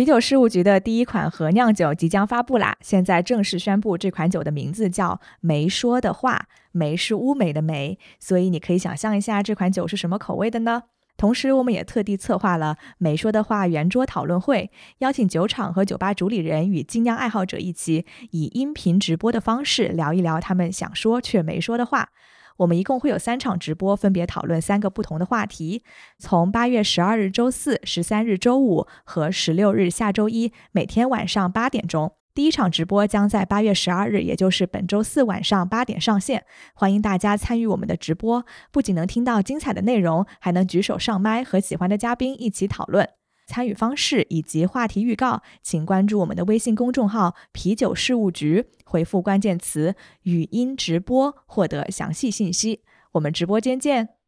[0.00, 2.74] 啤酒事务局的第一款核酿酒即将发布啦！
[2.80, 10.84] 现在正式宣布，这款酒的名字叫“没说的话”，梅是乌梅的梅，所以你可以想象一下这款酒是什么口味的呢？
[11.18, 22.08] 同时，我们也特地策划了“没说的话”圆桌讨论会，邀请酒厂和酒吧主理人与精酿爱好者一起，以音频直播的方式聊一聊他们想说却没说的话。
[22.60, 25.82] 我们一共会有三场直播，分别讨论三个不同的话题。
[26.18, 36.44] 从八月十二日周四、十三日周五和十六日下周一，每天晚上八点钟，第一场直播将在八月十二日，也就是本周四晚上八点上线。
[36.74, 43.19] 欢迎大家参与我们的直播，不仅能听到精彩的内容，还能举手上麦和喜欢的嘉宾一起讨论。
[43.50, 52.82] 参与方式以及话题预告，请关注我们的微信公众号“啤酒事务局”，回复关键词“语音直播”获得详细信息。
[53.10, 54.19] 我们直播间见。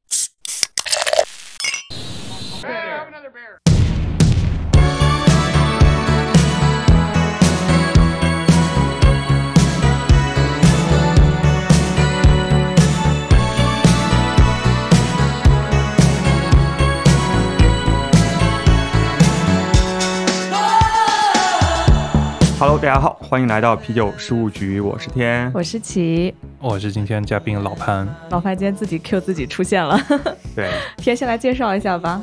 [22.63, 28.07] Hello，大家好，欢迎来到啤酒事务局，我是天，我是齐，我是今天嘉宾老潘。
[28.31, 29.99] 老潘今天自己 Q 自己出现了，
[30.55, 32.23] 对，天先来介绍一下吧。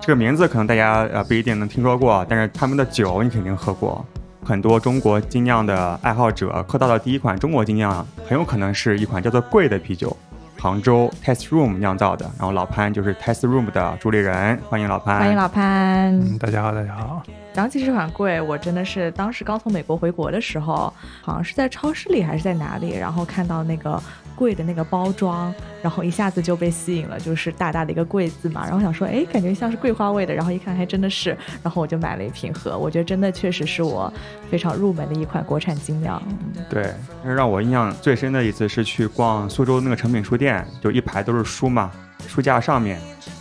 [0.00, 4.06] 这个名字可能大家呃不一定能听说过，但是他们的酒你肯定喝过。
[4.44, 10.16] 很多中国精酿的爱好者喝到的第一款中国精酿，很有可能是一款叫做贵的啤酒，
[10.60, 12.30] 杭州 Test Room 酿造的。
[12.38, 15.20] 然后老潘就是 Test Room 的主理人，欢迎老潘。
[15.20, 16.14] 欢迎老潘。
[16.20, 17.22] 嗯，大家好，大家好。
[17.54, 24.00] 讲起这款柜，我真的是当时刚从美国回国的时候，好像是在超市里还是在哪里，然后看到那个
[24.40, 34.10] 贵的那个包装，然后一下子就被吸引了，就是大大的一个贵字嘛，然后想说，哎，感觉像是桂花味的，然后一看还真的是，然后我就买了一瓶喝，我觉得真的确实是我
[34.50, 36.22] 非常入门的一款国产精酿。
[36.70, 41.90] 对，让我印象最深的一次是去逛苏州那个诚品书店，就一排都是书嘛，
[42.26, 42.98] 书架上面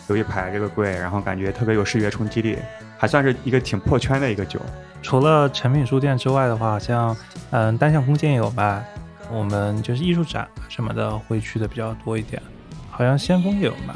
[0.09, 2.57] 有一排这个柜，然后感觉特别有视觉冲击力。
[3.01, 4.59] 还算是一个挺破圈的一个酒。
[5.01, 7.15] 除了诚品书店之外的话，像
[7.51, 8.83] 嗯单向空间也有卖，
[9.31, 12.41] 我们就是艺术展什么的会去的比较多一点。
[12.89, 13.93] 好像先锋也有卖，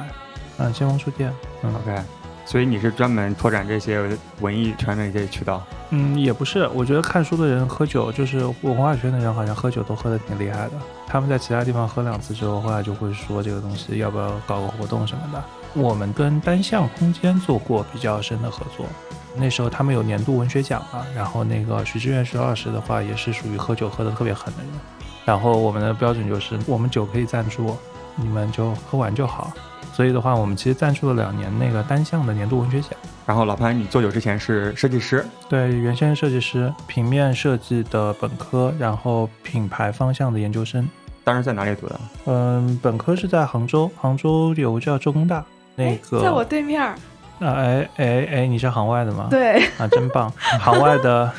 [0.57, 1.31] 嗯，先锋书店。
[1.61, 2.01] 嗯，OK。
[2.45, 4.05] 所以你是专门拓展这些
[4.41, 5.65] 文艺圈的一些渠道？
[5.91, 6.67] 嗯，也不是。
[6.73, 10.71] 我觉得看书的人喝酒，就是文化圈的人，好像喝酒都喝的挺厉害的。
[11.07, 15.41] 他们在其他地方喝两次之后，后来就会说这个东西要不要搞个活动什么的。
[15.73, 18.85] 我们跟单向空间做过比较深的合作，
[19.37, 24.71] 那时候他们有年度文学奖嘛，然后那个徐志远徐老师的话也是属于喝酒喝的特别狠的人，
[25.25, 27.75] 然后我们的标准就是我们酒可以赞助，
[28.15, 29.51] 你们就喝完就好，
[29.93, 32.91] 所以的话我们其实赞助了两年那个单项的年度文学奖。
[33.25, 35.25] 然后老潘，你做酒之前是设计师？
[35.47, 40.85] 对，原先设计师，平面设计的本科，然后品牌方向的研究生。
[41.23, 41.99] 当时在哪里读的？
[42.25, 45.41] 嗯，本科是在杭州，杭州有个叫浙工大。
[45.75, 46.89] 那个在我对面儿，
[47.39, 49.27] 啊哎哎哎，你是行外的吗？
[49.29, 50.29] 对，啊真棒，
[50.59, 51.31] 行外的，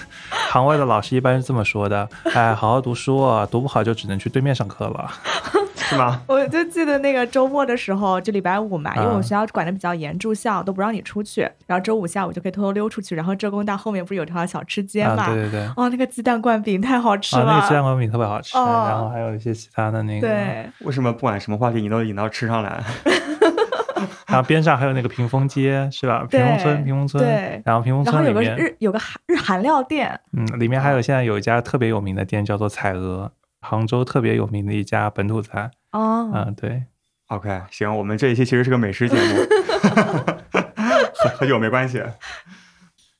[0.55, 5.11] 行外的老师一般是这么说的， 哎，好好读书啊，读不好就只能去对面上课了，
[5.75, 6.23] 是吗？
[6.29, 15.27] 我就记得那个周末的时候，就礼拜五嘛，因为我们学校管的比较严，住校都不让你出去，然后周五下午就可以偷偷溜出去，然后浙工大后面不是有条小吃街嘛？
[15.27, 22.81] 对对对，哦，那个鸡蛋灌饼太好吃了，那个鸡蛋灌饼特别好吃，然后还有一些其他的那个，对，为什么不管什么话题你都引到吃上来？
[24.35, 26.27] 然后边上还有那个屏风街，是吧？
[26.29, 27.23] 屏风村，屏风村。
[27.23, 27.63] 对。
[27.65, 33.31] 然后屏风村里面日有个韩日韩料店，嗯，里面还有现在有一家特别有名的店，叫做彩鹅，
[33.61, 35.71] 杭州特别有名的一家本土菜。
[35.93, 36.33] 哦。
[36.35, 36.83] 嗯，对。
[37.29, 39.37] OK，行，我们这一期其实是个美食节目，
[41.15, 42.03] 和和酒没关系。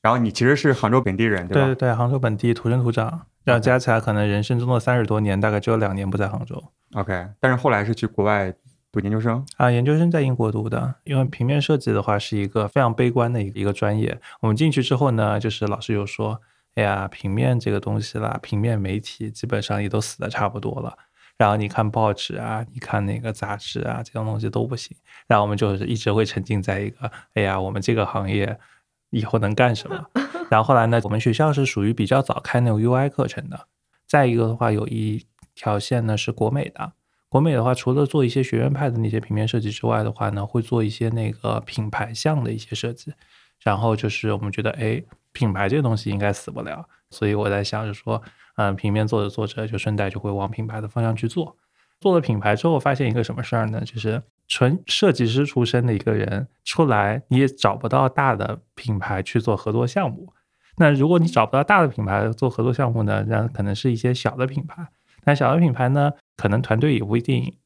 [0.01, 1.65] 然后你其实是杭州本地人，对吧？
[1.67, 6.61] 对对对，杭州本地土生土长，然后加起来可能人生中的三十多年，大概只有两年不在杭州。
[6.93, 8.53] OK，但是后来是去国外。
[8.95, 10.95] 读研究生啊，研究生在英国读的。
[11.03, 14.17] 因为平面设计的话是一个非常悲观的一个专业。
[14.39, 16.39] 我们进去之后呢，就是老师就说
[16.75, 20.97] ：“哎呀，平面这个东西啦，平面媒体基本上也都死的差不多了。
[21.37, 24.95] 然后你看报纸啊，你看那个杂志啊，这种东西都不行。
[25.27, 28.57] 然后我们就是一直会沉浸在一个，哎呀，我们这个行业
[29.09, 30.05] 以后能干什么？
[30.49, 33.67] 然后后来呢，我们学校是属于比较早开那种 UI 课程的。
[34.07, 36.93] 再一个的话，有一条线呢是国美的。
[37.35, 43.13] 国美的话，除了做一些学院派的那些平面设计之外的话呢，会做一些那个品牌项的一些设计。
[43.61, 45.03] 然后就是我们觉得，哎，
[45.33, 48.21] 品牌这个东西应该死不了，所以我在想着说，
[48.55, 51.57] 嗯，平面做着做着就顺带就会往品牌的方向去做。
[51.99, 53.81] 做了品牌之后，发现一个什么事儿呢？
[53.81, 60.31] 就是纯设计师出身的一个人出来，你也找不到大的品牌去做合作项目。
[60.77, 64.87] 那如果你找不到大的品牌做合作项目呢，那可能是一些小的品牌。
[65.25, 67.57] 那小的品牌呢，可能团队也不一定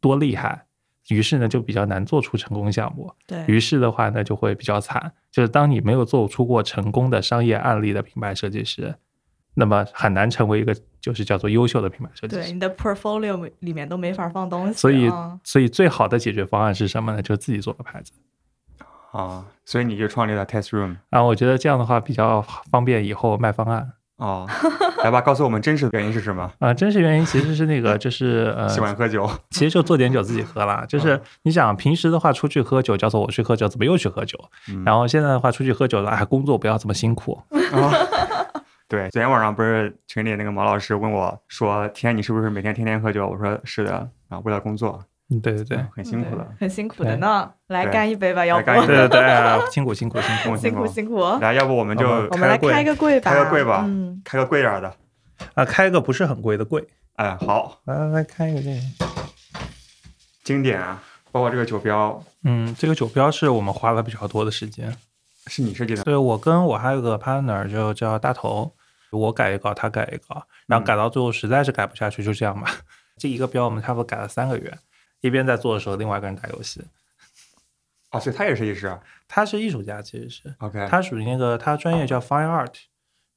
[0.00, 0.66] 多厉害，
[1.08, 3.12] 于是呢就比较难做出成功项目。
[3.26, 5.12] 对于是的话呢，就会比较惨。
[5.30, 8.94] 就是当你没有做出过成功的商业案例的品牌设计师，
[9.54, 12.42] 那么很难成为一个就是叫做优秀的品牌设计师。
[12.42, 17.20] 对你的 portfolio 里面都没法放东西，所以啊，所以最好的解决方案是什么呢？
[17.20, 18.12] 就是自己做个牌子。
[19.12, 23.92] 啊，所以你就创立了 Test Room 啊我觉得这样的话比较方便以后卖方案。
[24.16, 24.46] 哦，
[25.02, 26.50] 来吧，告诉我们真实的原因是什么？
[26.60, 30.84] 啊、真实原因其实是那个，就是 呃，喜欢喝酒，其实就做点酒自己喝啦。
[30.88, 34.38] 就是你想平时的话出去喝酒，叫做我去喝酒，怎么又去喝酒？
[34.70, 37.40] 嗯然后现在的话出去喝酒了，哎，工作不要这么辛苦。
[38.86, 46.46] 对，昨天晚上不是群里那个毛老师问我说：“天，你是不是每天天天喝酒？”我说：“是的。”啊，为了工作，嗯，对对对，嗯很辛苦的。
[46.60, 47.50] 很辛苦的呢。
[47.68, 50.56] 来干一杯吧，要不干一杯对对对，哎辛苦辛苦辛苦。
[50.56, 51.22] 辛苦辛苦。
[51.40, 54.94] 来，要不我们就我们来开个柜吧，开个柜吧嗯，开个贵点儿的。
[55.54, 56.86] 啊，开个不是很贵的柜，
[57.16, 58.80] 哎，好，来来来开一个这个。
[60.44, 61.02] 经典啊！
[61.32, 64.94] 包括这个酒标嗯，这个酒标是我们花了比较多的时间。
[65.46, 68.72] 是你设计的，对我跟我还有个 partner 就叫大头，
[69.10, 72.70] 我改一稿，他改一稿，然后改到最后实在是改不下去，就这样吧。
[73.18, 74.72] 这一个标我们差不多改了三个月，
[75.26, 76.82] 一边在做的时候，另外一个人打游戏。
[78.12, 79.00] 哦，所以他也是设计师啊。
[79.26, 82.74] 他是艺术家，其实是 OK，他属于那个他专业叫 fine art，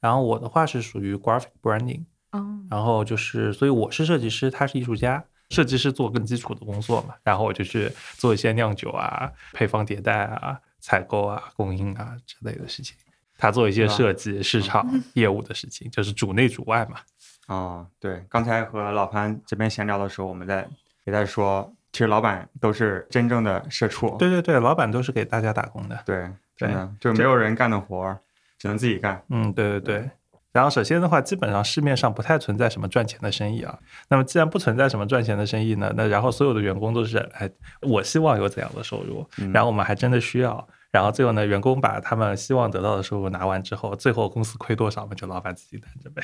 [0.01, 5.23] 然后我的话是属于 graphic branding，哦，然后就是所以我是设计师，他是艺术家。
[5.49, 12.97] 设计师做更基础的工作嘛，然后我就去做一些酿酒啊、配方迭代啊、采购啊、供应啊之类的事情。
[13.37, 16.99] 他做一些设计、市场业务的事情，就是主内主外嘛。
[17.47, 20.67] 哦，对，刚才和老潘这边闲聊的时候，我们在
[21.07, 24.15] 也在说，其实老板都是真正的社畜。
[24.19, 25.97] 对对对，老板都是给大家打工的。
[26.05, 28.19] 对，真的就没有人干的活儿，
[28.59, 29.19] 只能自己干。
[29.29, 30.09] 嗯，对对对。
[30.51, 33.79] 然后首先的话，基本上市面上不太存在什么赚钱的生意啊。
[34.09, 37.49] 那么既然不存在什么赚钱的生意呢，那然后所有的员工都是哎，
[37.81, 40.67] 我希望有怎样的收入，嗯然后我们还真的需要。
[40.97, 46.23] 然后最后呢，员工把他们希望得到的收入拿完之后，最后公司亏多少嘛，就老板自己担着呗。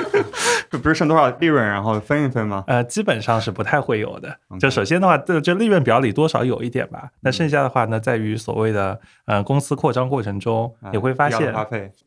[0.70, 2.64] 这不是剩多少利润，然后分一分吗？
[2.68, 4.34] 呃，基本上是不太会有的。
[4.58, 7.10] 就首先的话，这这利润表里多少有一点吧。
[7.20, 11.52] 那剩下的话呢，在于所谓的呃公司扩张过程中，啊你会发现，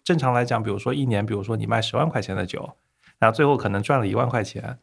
[0.04, 2.68] 正常来讲，比如说一年，比如说你卖十万块钱的酒，
[3.20, 4.80] 然后最后可能赚了一万块钱，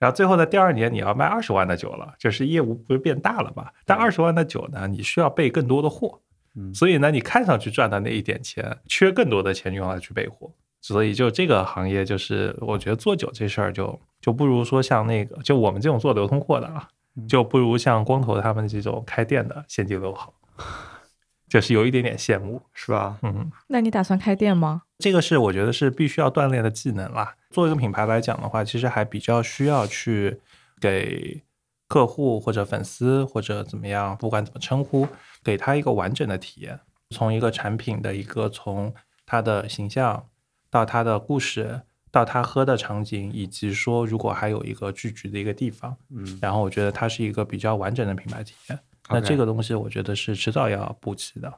[0.00, 3.68] 然后最后呢，第二年你要卖二十万的酒了，就是业务不是变大了嘛？
[3.84, 6.20] 但二十万的酒呢，你需要备更多的货，
[6.56, 10.50] 嗯所以呢，你看上去赚的那一点钱，缺更多的钱用来去备货。
[10.80, 16.88] 所以就这个行业，就是我觉得做酒这事儿就就不如说像那个，就我们这种做流通货的啊，
[17.28, 20.32] 就不如像光头他们这种开店的现金流好，
[21.48, 23.18] 就是有一点点羡慕，是吧？
[23.22, 23.50] 嗯。
[23.66, 24.82] 那你打算开店吗？
[24.98, 27.34] 这个是我觉得是必须要锻炼的技能啦。
[27.50, 30.38] 做一个品牌来讲的话，其实还比较需要去
[30.80, 31.42] 给
[31.88, 35.06] 客户或者粉丝或者怎么样，不管怎么称呼，
[35.42, 36.80] 给他一个完整的体验。
[37.10, 38.92] 从一个产品的一个从
[39.24, 40.26] 它的形象
[40.70, 48.78] 到它的故事，到他喝的场景，以及说如果还有一个聚集的一个地方，嗯，然后我觉得它是一个比较完整的品牌体验。
[49.08, 51.52] 那这个东西我觉得是迟早要补齐的。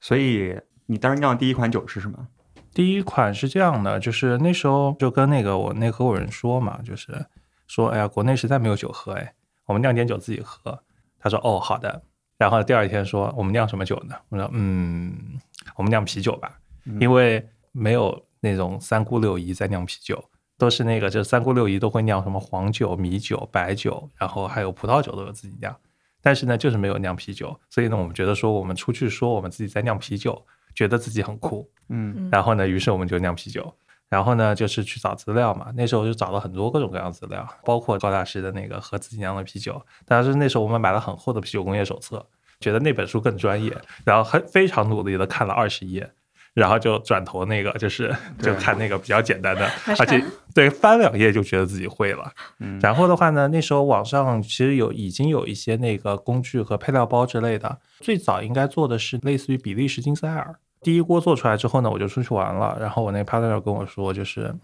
[0.00, 2.28] 所以你当时酿的第一款酒是什么？
[2.72, 7.26] 第一款是这样的，就是那时候就跟那个我那合伙人说嘛，就是
[7.66, 9.34] 说，哎呀，国内实在没有酒喝，哎，
[9.66, 10.78] 我们酿点酒自己喝。
[11.18, 12.02] 他说，哦，好的。
[12.36, 14.14] 然后第二天说，我们酿什么酒呢？
[14.28, 15.38] 我说，嗯，
[15.76, 16.58] 我们酿啤酒吧，
[17.00, 20.22] 因为没有那种三姑六姨在酿啤酒，
[20.58, 25.74] 都是那个就是三姑六姨都会酿什么黄酒、米酒、白酒，然后还有葡萄酒都有自己酿。
[26.20, 30.44] 但是呢，就是没有酿啤酒，所以呢，我们觉得说我们出去说我们自己在酿啤酒，
[30.74, 31.70] 觉得自己很酷。
[31.88, 33.74] 嗯然后呢，于是我们就酿啤酒，
[34.14, 35.72] 然后呢就是去找资料嘛。
[35.74, 39.84] 那时候就找了很多各种各样的资料，包括高大师的那个和自己酿的啤酒。
[40.06, 42.24] 但是那时候我们买了很厚的啤酒工业手册，
[42.60, 46.12] 觉得那本书更专业，然后很非常努力的看了二十页。
[46.54, 49.68] 然后就转头那个，就是就看那个比较简单的，
[49.98, 52.30] 而且对翻两页就觉得自己会了。
[52.60, 57.80] 嗯然后的话呢，那时候网上其实有已经有一些那个工具和配料包之类的。
[57.98, 60.54] 最早应该做的是类似于比利时金塞尔。
[60.84, 62.76] 第一锅做出来之后呢，我就出去玩了。
[62.78, 64.54] 然后我那个 partner 跟我说，就是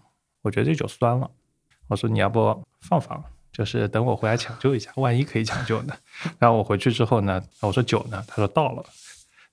[0.43, 1.29] 我觉得这酒酸了。
[1.87, 5.93] 我说你要不放放，就是等我回来抢救一下，万一可以抢救呢。
[6.39, 8.23] 然后我回去之后呢，我说酒呢？
[8.27, 8.85] 他说到了。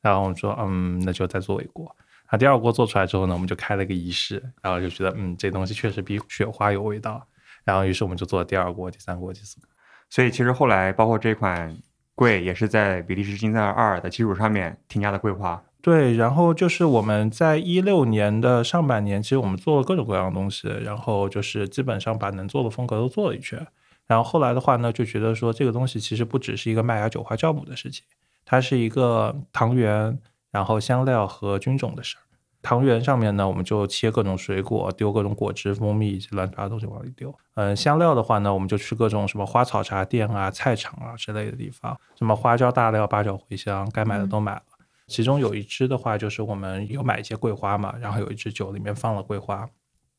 [0.01, 1.97] 然后我说嗯，那就再做一锅。
[2.27, 7.27] 啊，第二锅做出来之后呢，我们就开了个仪式，然后就觉得嗯，这东西确实比雪花有味道。
[7.65, 9.69] 然后于是我们就做了第二锅、第三锅、第四锅。
[10.11, 11.77] 所以其实后来包括这款
[12.15, 15.63] 柜也是在比利时金塞尔二的基础上面添加的桂花。
[15.80, 23.64] 对，然后就是我们在一六年的上半年，其实我们做了各种各样的东西，然后就是基本上把能做的风格都做了一圈。
[24.06, 28.04] 然后后来的话呢，就觉得说这个东西其实不只是一个麦芽酒花酵母的事情，
[28.44, 30.18] 它是一个糖源、
[30.50, 32.23] 然后香料和菌种的事儿。
[32.61, 37.32] 糖源上面呢，我们就切各种水果，丢各种果汁、蜂蜜以及乱七八糟东西往里丢。
[37.54, 44.62] 嗯，香料的话呢，我们就去各种什么花草茶店啊、菜场啊之类的地方，什么花椒、大料、八角、茴香，该买的都买了。
[45.09, 49.69] 其中有一支的话，就是我们有买一些桂花嘛，然后有一支酒里面放了桂花，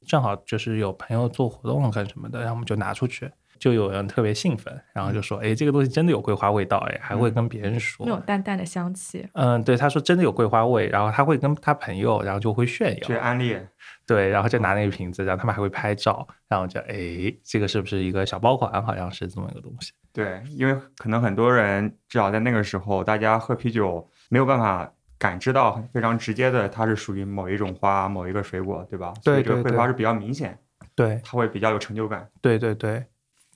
[0.06, 3.32] 正好就是有朋友做活动干什么的，然后我们就拿出去。
[3.60, 13.58] 就有人特别兴奋，然后就说：“哎，这个东西真的有桂花味道，哎，还会跟别人说那种淡淡的香气。”嗯，对，他说真的有桂花味，然后他会跟他朋友，然后就会炫耀，去安利，
[14.08, 18.82] 对，然后就拿那个瓶子，然后他们还会拍照，然后就哎，这个是不是一个小爆款？
[18.82, 19.92] 好像是这么一个东西。
[20.14, 29.14] 对，因为可能很多人至少在那个时候，大家喝啤酒没有办法感知到非常直接的，它是属于某一种花、某一个水果，对吧？
[29.24, 30.58] 对，这个桂花是比较明显，
[30.96, 32.30] 对，它会比较有成就感。
[32.42, 33.06] 对对对。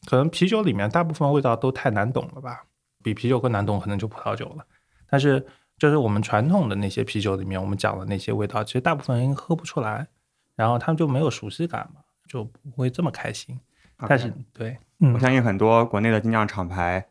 [0.06, 2.66] 可能啤酒里面大部分味道都太难懂了吧？
[3.02, 4.66] 比啤酒更难懂可能就葡萄酒了。
[5.10, 5.46] 但是
[5.78, 10.08] 就是我们传统的那些啤酒里面，我们讲的那些味道，其实大部分人喝不出来，
[10.56, 13.58] 然后他们就没有熟悉感嘛，就不会这么开心。
[14.08, 14.78] 但是对，
[15.14, 17.06] 我相信很多国内的精酿厂牌，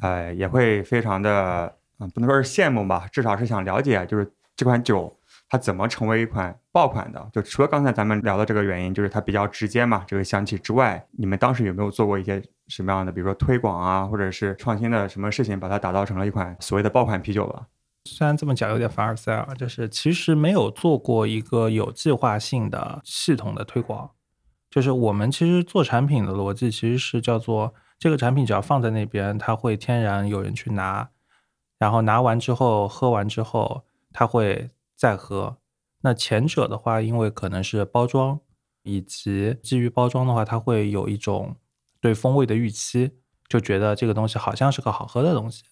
[0.00, 5.16] 呃，也会非常的，嗯，不能说是羡慕吧，至少是想了解，就是这款酒。
[5.52, 7.28] 它怎么成为一款爆款的？
[7.32, 17.66] 就除了刚才咱们聊的这个原因，就是它比较直接嘛，这个香气之外，你们当时有没有做过一些什么样的，比如说推广啊，或者是创新的什么事情，把它打造成了一款所谓的爆款啤酒了？
[18.04, 24.10] 虽然这么讲有点凡尔赛啊，就是其实没有做过一个有计划性的系统的推广。
[24.70, 31.08] 就是我们其实做产品的逻辑其实是叫做这个产品只要放在那边，它会天然有人去拿，
[31.80, 33.82] 然后拿完之后喝完之后，
[34.12, 34.70] 它会。
[35.00, 35.56] 再喝，
[36.02, 38.38] 那前者的话，因为可能是包装，
[38.82, 41.56] 以及基于包装的话，它会有一种
[42.02, 43.12] 对风味的预期，
[43.48, 45.64] 就觉得这个东西好像是个好喝的东西，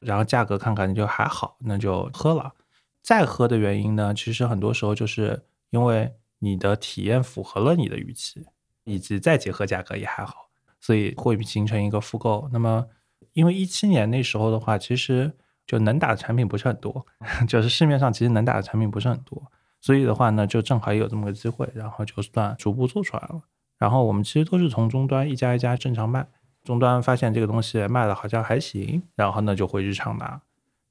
[0.00, 2.52] 然后价格看看就还好，那就喝了。
[3.00, 8.44] 再喝的原因呢，其实很多时候就是因为你的体验符合了你的预期，
[8.84, 12.50] 以及再结合价格也还好，所以会形成一个复购。
[12.52, 12.86] 那么，
[13.32, 15.32] 因为一七年那时候的话，其实。
[15.66, 17.06] 就能打的产品不是很多，
[17.48, 19.42] 就是市面上其实能打的产品不是很多，
[19.80, 23.42] 所以的话呢，就正好也有这么个机会，然后就算逐步做出来了。
[23.78, 26.26] 然后我们其实都是从终端一家一家正常卖，
[26.62, 30.40] 终端发现这个东西卖的好像还行，然后呢就会日常拿，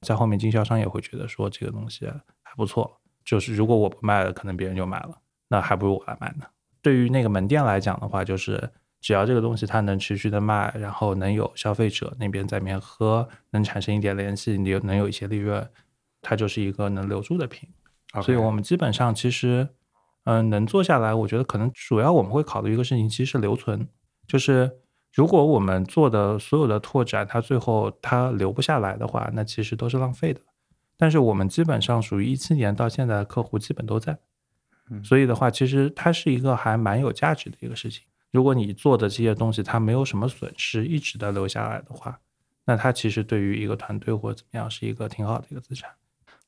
[0.00, 2.06] 在后面经销商也会觉得说这个东西
[2.42, 6.44] 还不错，就是如果我不卖了，可能别人就买了，那还不如我来卖呢。
[6.82, 8.70] 对于那个门店来讲的话，就是。
[9.04, 15.68] 只要这个东西它能持续的卖，然后能有消费者那边在里面喝，能产生一点联系，你能有一些利润，
[16.22, 17.68] 它就是一个能留住的品。
[18.22, 19.68] 所以我们基本上其实，
[20.24, 23.86] 嗯，能做下来，我觉得可能主要我们会考虑一个事情，其实是留存。
[24.26, 24.78] 就是
[25.12, 30.40] 如果我们做的所有的拓展，它最后它留不下来的话，那其实都是浪费的。
[30.96, 34.16] 但是我们基本上属于一七年到现在的客户基本都在，
[35.02, 38.06] 所以的话，其实它是一个还蛮有价值的一个事情。
[38.34, 42.18] 如果你做的这些东西它没有什么损失，一直的留下来的话，
[42.64, 45.88] 那它其实对于一个团队或者怎么样是一个挺好的一个资产。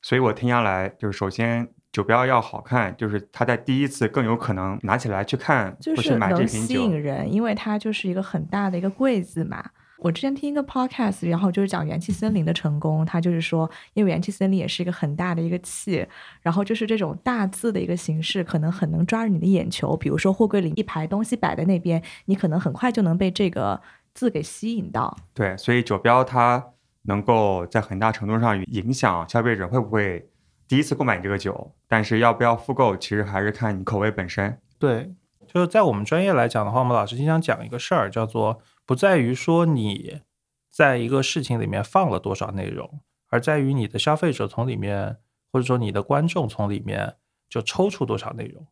[0.01, 9.63] 所以我听下来，就是首先酒标要好看，就是它在第一次更有可能拿起来去看，就是能吸引人，因为它就是一个很大的一个柜子嘛。
[9.99, 16.05] 我之前听一个 podcast，然后就是讲元气森林的成功，他就是说，因为元气森林也是一个很大的一个气，
[16.41, 19.97] 然后就是这种大字的一个形式，可能很能抓住你的眼球。
[19.97, 23.81] 比如说货柜里一排东西摆在那边，你可能很快就能被这个
[24.13, 25.17] 字给吸引到。
[25.33, 26.63] 对，所以酒标它
[27.03, 30.29] 能够在很大程度上影响消费者会不会
[30.67, 34.59] 第一次购买这个酒，但是要不要复购，其实还是看你口味本身。
[34.77, 35.11] 对，
[35.47, 38.61] 就是在我们专业来讲的话，我们老师经常讲一个事儿，叫做。
[38.87, 40.21] 不在于说你
[40.69, 45.17] 在一个事情里面放了多少内容，而在于你的消费者从里面，
[45.51, 47.17] 或者说你的观众从里面
[47.49, 48.65] 就抽出多少内容。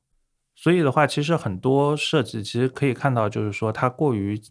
[0.55, 4.41] 所以的话，其实很多设计其实可以看到，就是说它过于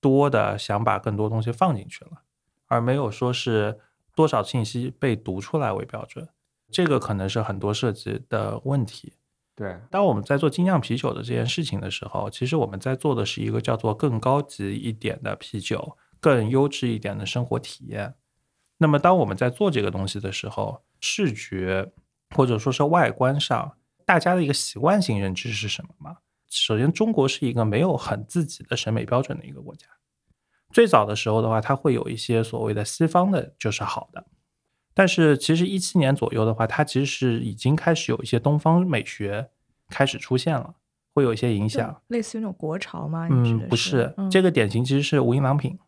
[0.00, 2.22] 多的想把更多东西放进去了，
[2.66, 3.78] 而没有说是
[4.12, 6.28] 多少信息被读出来为标准。
[6.68, 9.12] 这个可能是很多设计的问题。
[9.56, 18.14] 对，当我们在做精酿啤酒的这件事情的时候，其实我们在做的是一个叫做更高级一点的啤酒，更优质一点的生活体验。
[18.76, 21.90] 那么，当我们在做这个东西的时候，视觉
[22.34, 26.18] 或者说是外观上，大家的一个习惯性认知是什么吗？
[26.50, 29.86] 首先，中国是一个没有很自己的审美标准的一个国家。
[30.70, 34.26] 最早的时候的话，它会有一些所谓的西方的就是好的，
[34.98, 39.50] 但是其实一七年左右的话，它其实是已经开始有一些东方美学
[39.90, 40.74] 开始出现了，
[41.12, 42.00] 会有一些影响。
[42.08, 43.28] 类似于那种国潮吗？
[43.30, 45.78] 嗯，不是，嗯这个典型其实是无印良品。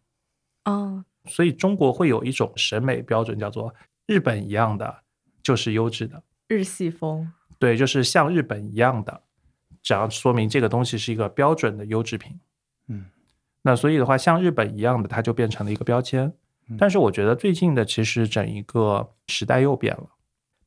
[0.67, 3.75] 哦，所以中国会有一种审美标准，叫做
[4.07, 4.99] 日本一样的
[5.43, 9.23] 就是优质的，日系风，对，就是像日本一样的，
[9.83, 12.38] 只要说明这个东西是一个标准的优质品。
[12.88, 13.07] 嗯，
[13.62, 16.33] 那所以的话，像日本一样的，它就变成了一个标签嗯。
[16.76, 20.08] 但是我觉得最近的其实整一个时代又变了，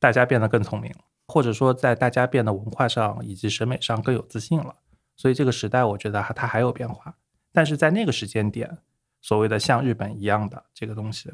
[0.00, 4.76] 大家变得更聪明了，或者说在大家变得文化上以及审美上更有自信了。
[5.14, 7.14] 所以这个时代，我觉得它它还有变化，
[7.52, 8.78] 但是在那个时间点，
[9.20, 11.30] 所谓的像日本一样的这个东西，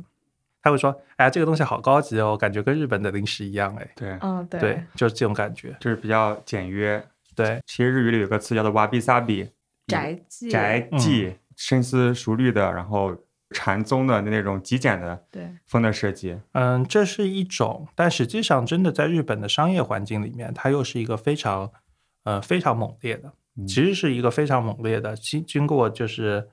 [0.60, 5.74] 他会说：“哎呀，这个东西好高级哦，感觉跟日本的零食一样。”哎，对，嗯，对，对，就是这种感觉。
[5.80, 7.02] 就是比较简约。
[7.34, 9.48] 对，其实日语里有个词叫做 wabi sabi，
[9.86, 13.16] 宅记，宅记，深思熟虑的，然后
[13.50, 16.38] 禅宗的那种极简的对，风的设计。
[16.52, 21.72] 嗯，这是一种，但实际上真的在日本的商业环境里面，它又是一个非常，
[22.24, 23.66] 呃，非常猛烈的，嗯。
[23.66, 26.48] 其实是一个非常猛烈的，经经过就是，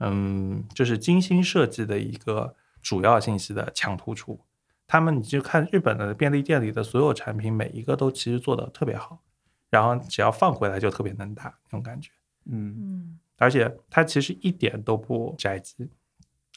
[0.00, 4.40] 嗯，就是精心设计的一个主要信息的强突出。
[4.88, 9.20] 他们你就看日本的便利店里的所有产品，每一个都其实做的特别好，
[9.70, 12.10] 然后只要放回来就特别能打那种感觉，
[12.46, 12.74] 嗯。
[12.76, 15.88] 嗯，而且它其实一点都不宅基，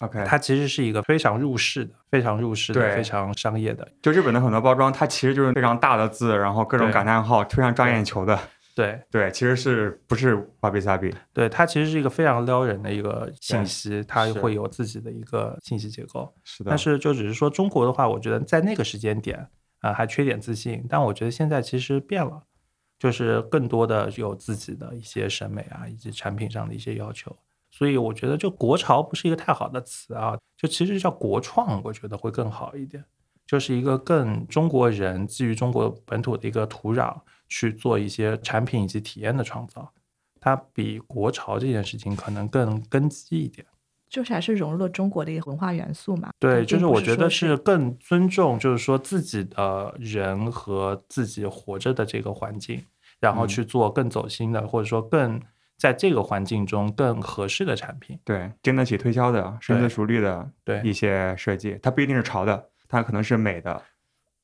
[0.04, 3.88] ，OK，它其实是一个非常入世的、非常入世的、对非常商业的。
[4.02, 8.40] 就日本的很多包装，它其实就是非常大的字，然后各种感叹号，非常抓眼球的。
[8.76, 16.34] 对对，其实是不是花比萨比对，它其实是一个非常撩人的一个信息，它是会有自己的一个信息结构。
[16.44, 19.48] 是的，但是就只是说中国的话，我觉得在那个时间点
[19.82, 22.42] 啊、还缺点自信，但我觉得现在其实变了，
[22.98, 27.36] 就是更多的有自己的一些审美啊，以及产品上的一些要求。
[27.75, 33.03] 所以我觉得就国潮不是一个太好的词啊，就其实叫国创，我觉得会更好一点，
[33.48, 39.92] 就是一个更中国人基于中国本土的一个土壤去做一些产品以及体验的创造，
[40.39, 43.65] 它比国潮这件事情可能更根基一点。
[44.08, 46.30] 就是还是融入了中国的一个文化元素嘛。
[46.38, 52.86] 对，就是我觉得是更尊重，就是说自己的人和自己活着的这个环境，
[53.19, 55.41] 然后嗯去做更走心的，或者说更
[55.84, 58.17] 在这个环境中更合适的产品。
[58.24, 63.82] 对经得起推销的、深思熟虑的对一些设计，它不一定是潮的，它可能是美的。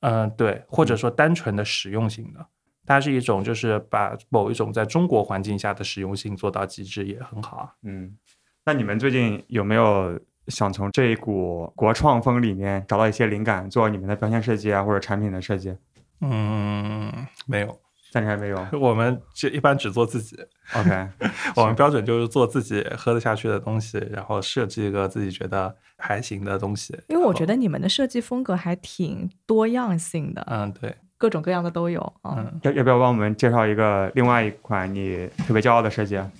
[0.01, 2.45] 嗯，对，或者嗯说单纯的实用性的，
[2.85, 7.73] 它是一种就是把某一种在中国环境下的实用性做到极致，也很好啊。
[7.83, 8.17] 嗯，
[8.65, 15.73] 那你们最近有没有想从这一股国创风里面找到一些灵感，做你们的标签设计啊，或者产品的设计？
[16.19, 17.79] 嗯，没有，
[18.11, 18.67] 暂时还没有。
[18.79, 20.37] 我们就一般只做自己。
[20.75, 21.07] OK，
[21.55, 26.97] 我们标准就是做自己喝得下去的东西，然后设计一个自己觉得还行的东西。
[27.07, 32.35] 因为我觉得你们的设计风格还挺多样性的，嗯，对，各种各样的都有啊。
[32.37, 36.15] 嗯，要要不要帮我们介绍一个另外一款你特别骄傲的设计？
[36.17, 36.31] 啊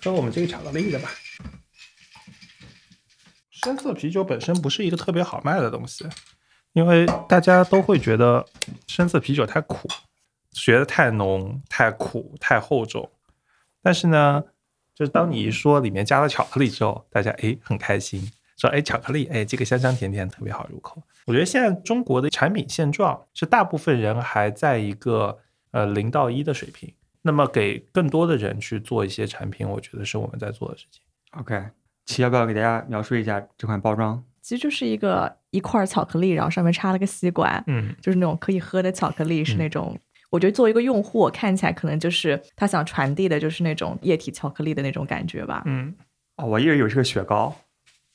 [0.00, 1.10] 说我们这个巧克力的吧。
[3.50, 6.06] 深色啤酒本身不是一个特别好卖的东西，
[6.72, 8.46] 因为大家都会觉得
[8.86, 9.86] 深色啤酒太苦，
[10.52, 13.10] 觉得太浓、太苦、太厚重。
[13.82, 14.44] 但是呢，
[14.94, 21.02] 就是当你一说里面加了巧克力之后，大家哎很开心，说哎巧克力哎这个香香甜甜特别好入口。
[21.26, 25.38] 我觉得现在中国的产品现状是大部分人还在一个
[25.70, 31.02] 呃零到一的水平，那么给更多的人去做一些产品，我觉得是我们在做的事情。
[31.30, 31.68] OK，
[32.04, 34.22] 齐要不要给大家描述一下这款包装？
[34.42, 39.98] 其实就是一个一块巧克力，然后上面插了个吸管，嗯，就是那种可以喝的巧克力，是嗯那种。
[40.30, 45.62] 我觉得作为一个用户，我看起来可能就是他想传递的就是那种液体巧克力的那种感觉吧。
[45.66, 45.94] 嗯
[46.36, 47.54] 哦，我一直以为是个雪糕。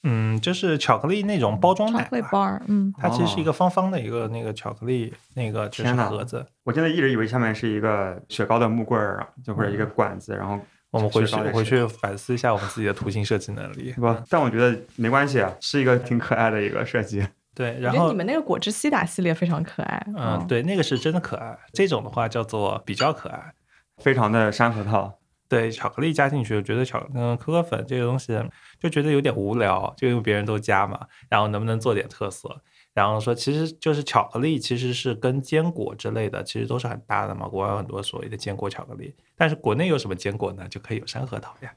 [0.07, 6.45] 嗯，就是巧克力那种包装巧奶吧，克力包儿，嗯，它其实是一个方方的一个那个巧克力那个就是盒子。
[6.63, 10.59] 我现在一直以为下面是一个雪糕的木棍儿啊，就或者一个管子，然后
[10.91, 13.91] 我们回去回去反思一下我们自己的图形设计能力。
[13.93, 17.25] 不，但我觉得没关系啊，是一个挺可爱的一个设计。
[17.55, 20.07] 对，然后你们那个果汁西打系列非常可爱。
[20.15, 21.57] 嗯，对，那个是真的可爱。
[21.73, 23.53] 这种的话叫做比较可爱。
[23.99, 28.37] 非常的山核桃，对，巧克力加进去，我觉得巧嗯可可粉这个东西
[28.77, 32.61] 就觉得有点无聊，就因为别人都加嘛，然后能不能做点特色？
[32.93, 40.67] 然后说其实就是巧克力其实是跟坚果之类的其实都是很搭的嘛，国外有很多所谓的坚果巧克力，但是国内有什么坚果呢？
[40.69, 41.73] 就可以有山核桃呀，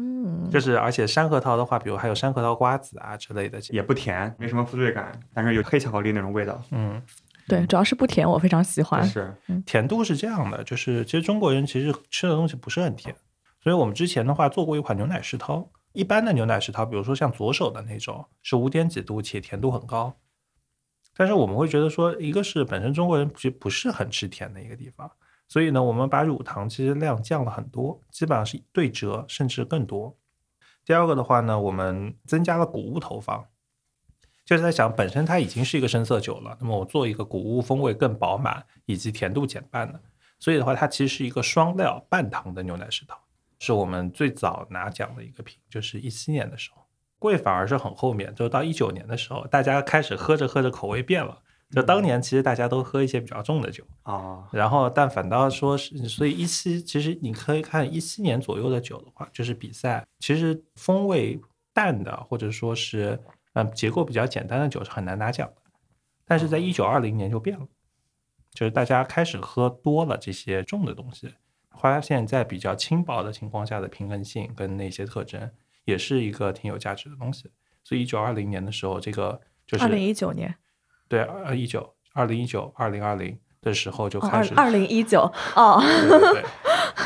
[0.00, 6.62] 嗯，就是而且山核桃的话，比如还有山核桃瓜子啊之类的，也不甜，没什么负罪感，但是有黑巧克力那种味道。
[6.70, 7.02] 嗯，
[7.48, 9.04] 对，主要是不甜，我非常喜欢。
[9.04, 9.34] 是，
[9.66, 13.12] 甜度是这样的，就是其实中国人其实吃的东西不是很甜，
[13.60, 20.14] 所以我们之前的话做过一款牛奶石涛，一般的牛奶石涛，比如说像左手的那种，是五点几度且甜度很高，
[21.16, 25.10] 但是我们会觉得说，一个是本身中国人其实不是很吃甜的一个地方，
[25.48, 30.16] 所以呢，我们把乳糖其实量降了很多，基本上是对折甚至更多。
[30.84, 33.46] 第二个的话呢，我们增加了谷物投放，
[34.44, 40.00] 就是在想本身它已经是一个深色酒了，那么我做一个谷物风味更饱满以及甜度减半的，
[40.38, 43.18] 所以的话，它其实是一个双料半糖的牛奶石桃，
[43.58, 46.82] 是我们最早拿奖的一个品，就是一七年的时候。
[47.18, 51.42] 贵反而是很后面，就是到一九年的时候，大家开始喝着喝着口味变了。
[51.70, 61.40] 就当年其实大家都喝一些比较重的酒啊，然后但反倒说是，所以一七其实你可以看一七年左右的酒的话，就是比赛其实风味
[61.72, 63.20] 淡的或者说是
[63.52, 65.62] 嗯结构比较简单的酒是很难拿奖的。
[66.24, 67.66] 但是在一九二零年就变了，
[68.52, 71.34] 就是大家开始喝多了这些重的东西，
[71.78, 75.50] 发现在比较轻薄的情况下的平衡性跟那些特征。
[75.84, 77.50] 也是一个挺有价值的东西，
[77.82, 80.54] 所以一九二零年的时候，这个就是二零一九年，
[81.08, 85.20] 对，二一九二零一九二零二零的时候就开始二零一九
[85.56, 86.44] 哦，对对对，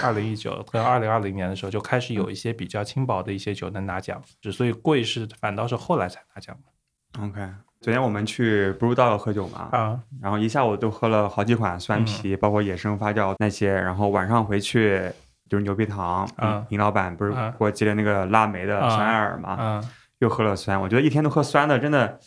[0.02, 7.22] 二零一九跟 二零二零年的时候就开始有一些比较轻薄的一些酒能拿奖，所以贵是反倒是后来才拿奖的。
[7.22, 7.48] OK，
[7.80, 15.10] 昨天我们去 Brew Dog 喝酒嘛，啊，然后一下午都喝了好几款酸啤，包括野生发酵那些，然后晚上回去。
[15.50, 19.84] 就是牛皮糖，嗯，林老板不是给我寄了那个腊梅的酸艾尔嘛，嗯，
[20.20, 22.18] 又喝了酸，我觉得一天都喝酸的，真的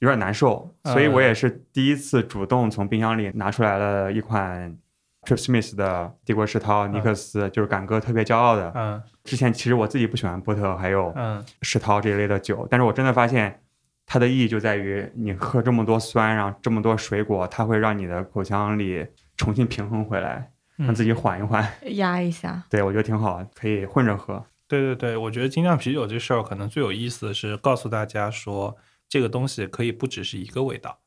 [0.00, 4.76] 有点难受，所以我也是第一次主动从冰箱里拿出来了一款
[5.22, 13.62] Trip Smith 的帝国世涛尼克斯，就是敢哥特别骄傲的，嗯，之前其实我自己不喜欢波特还有嗯世涛这一类的酒，但是我真的发现
[14.04, 19.06] 它的意义就在于你喝这么多酸，然后这么多水果，它会让你的口腔里
[19.36, 20.52] 重新平衡回来。
[20.78, 22.62] 让自己缓一缓， 压一下。
[22.68, 24.44] 对，我觉得挺好，可以混着喝。
[24.68, 28.76] 对对对，我觉得精酿啤酒这事儿可能最有意思的是告诉大家说，
[29.08, 31.00] 这个东西可以不只是一个味道，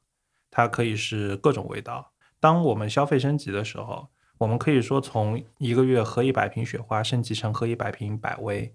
[0.50, 2.12] 它可以是各种味道。
[2.40, 8.74] 当我们消费升级的时候，我们可以说从一个月喝一百瓶雪花升级成喝一百瓶百威，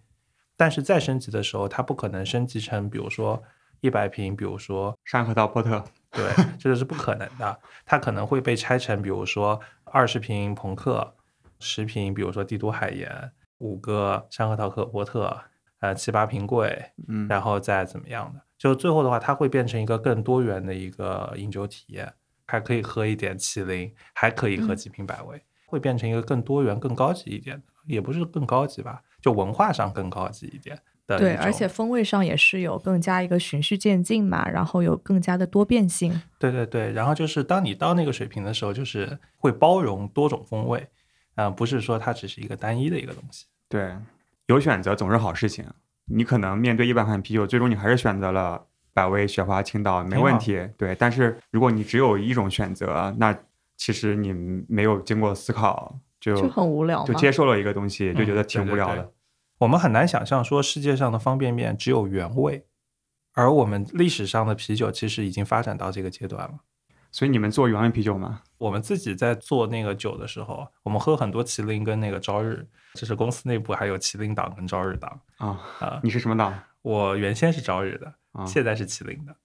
[0.56, 3.42] 但是再升级的时候，它不可能升级成比如说
[3.80, 5.84] 一百瓶，比如说山核桃波特。
[6.10, 7.58] 对，这个是不可能的。
[7.84, 11.16] 它可能会被拆成，比如说二十瓶朋克，
[11.58, 15.36] 十瓶，比如说帝都海盐，五个山核桃可波特，
[15.80, 22.12] 呃，七八瓶贵，嗯，然后再怎么样的，就最后的话，它会变成一个更多元的一个饮酒体验，
[22.46, 31.18] 还可以喝一点麒麟，还可以喝几瓶百威，会变成一个更多元、更高级一点的，也不是更高级吧，就文化上更高级一点的。
[31.18, 36.22] 对，而且风味上也是有更加一个循序渐进嘛，然后有更加的多变性。
[36.38, 40.88] 对对对，然后就是当你到那个水平的时候，就是会包容多种风味，
[41.34, 43.44] 嗯，不是说它只是一个单一的一个东西。
[43.68, 43.94] 对，
[44.46, 45.66] 有选择总是好事情。
[46.06, 50.68] 你可能面对一百款啤酒，最终你还是选择了百威、雪花、青岛，没问题。
[50.76, 53.36] 对，但是如果你只有一种选择，那
[53.76, 54.32] 其实你
[54.68, 59.12] 没有经过思考，就就很无聊，就接受了一个东西，就觉得挺无聊的。
[59.58, 62.66] 我们很难想象说世界上的方便面只有原味，
[63.32, 66.58] 而我们历史上的啤酒其实已经发展到这个阶段了。
[67.14, 68.40] 所以你们做原味啤酒吗？
[68.58, 76.00] 我们自己在做那个酒的时候，我们喝很多麒麟跟那个朝日，就是公司内部还有麒麟党跟朝日党啊啊。
[76.02, 76.52] 你是什么党？
[76.82, 78.12] 我原先是朝日的，
[78.44, 79.36] 现在是麒麟的。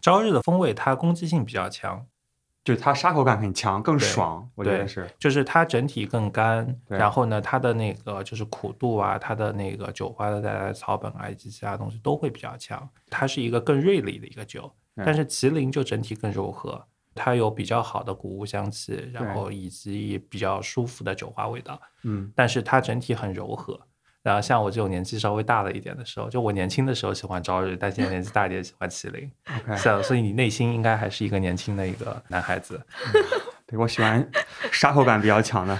[0.00, 2.06] 朝日的风味它攻击性比较强。
[2.62, 5.08] 就是它沙口感很强，更爽，我觉得是。
[5.18, 12.88] 就是它整体更干，然后呢，它的那个就是苦度啊，它的那个酒花的带来的草本啊以及其他东西都会比较强。
[13.10, 16.86] 它是一个更锐利的一个酒，但是麒麟就整体更柔和，
[17.16, 21.80] 它有比较好的谷物香气，然后以及比较舒服的酒花味道。
[22.04, 23.80] 嗯，但是它整体很柔和。
[24.22, 29.30] 然后像我这种年纪稍微大了一点的时候，就我年轻的时候喜欢朝日，但现在年纪大一点喜欢麒麟。
[29.68, 32.80] OK，所以你内心应该还是一个年轻的一个男孩子。
[33.66, 34.28] 对我喜欢
[34.70, 35.78] 沙口感比较强的，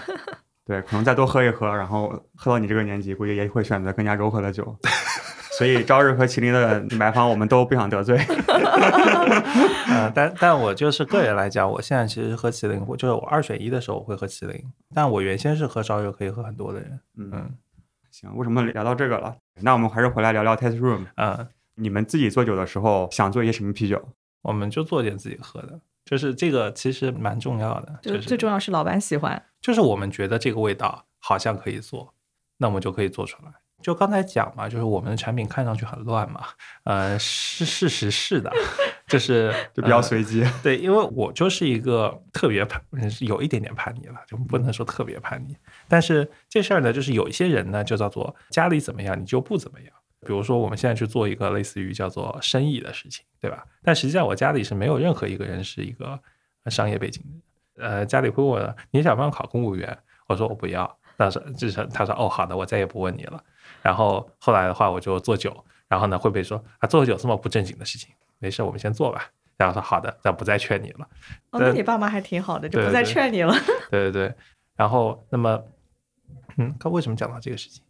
[0.65, 4.77] 对，可能再多喝一喝，然后喝到你这个年纪，估计也会选择更加柔和的酒。
[5.57, 8.17] 所以朝日和麒麟的买方我们都不想得罪。
[9.89, 14.63] 呃，但但我就是个人来讲，我现在其实喝麒麟，我就是我二选一的时候我会喝麒麟，
[14.95, 17.01] 但我原先是喝朝日可以喝很多的人。
[17.17, 17.51] 嗯。
[18.11, 19.37] 行，为什么聊到这个了？
[19.61, 21.05] 那我们还是回来聊聊 Test Room。
[21.17, 24.03] 嗯，你们自己做酒的时候想做一些什么啤酒？
[24.41, 27.99] 我们就做点自己喝的，就是这个其实蛮重要的。
[28.01, 32.15] 就是最重要是老板喜欢，就是我们觉得这个味道好像可以做，
[32.57, 33.53] 那我们就可以做出来。
[33.87, 36.41] 就刚才讲嘛，就是我们的产品看上去很乱嘛，
[36.83, 38.51] 呃，是事实是的，
[39.07, 40.45] 就是 就比较随机。
[40.61, 42.83] 对，因为我就是一个特别叛，
[43.21, 45.57] 有一点点叛逆了，就不能说特别叛逆。
[45.87, 49.93] 但是这事儿呢，就是有一些人呢，就叫做家里怎么样，你就不怎么样。
[50.27, 53.65] 比如说我们现在去做一个类似于叫做生意的事情，对吧？
[53.85, 56.21] 但实际上我家里是没有任何一个人是一个
[56.67, 57.23] 商业背景
[57.77, 57.85] 的。
[57.87, 59.97] 呃，家里会问你想不想考公务员？
[60.27, 60.99] 我说我不要。
[61.19, 63.43] 他说就是他说哦好的，我再也不问你了。
[63.87, 69.31] 然后后来的话我就做酒，然后呢会被说啊做酒这么不正经的事情，没事我们先做吧。
[69.57, 71.09] 然后说好的，那不再劝你了。
[71.51, 73.55] 哦，那你爸妈还挺好的，就不再劝你了。
[73.89, 74.35] 对对对。
[74.75, 75.63] 然后那么，
[76.59, 77.81] 嗯，他为什么讲到这个事情？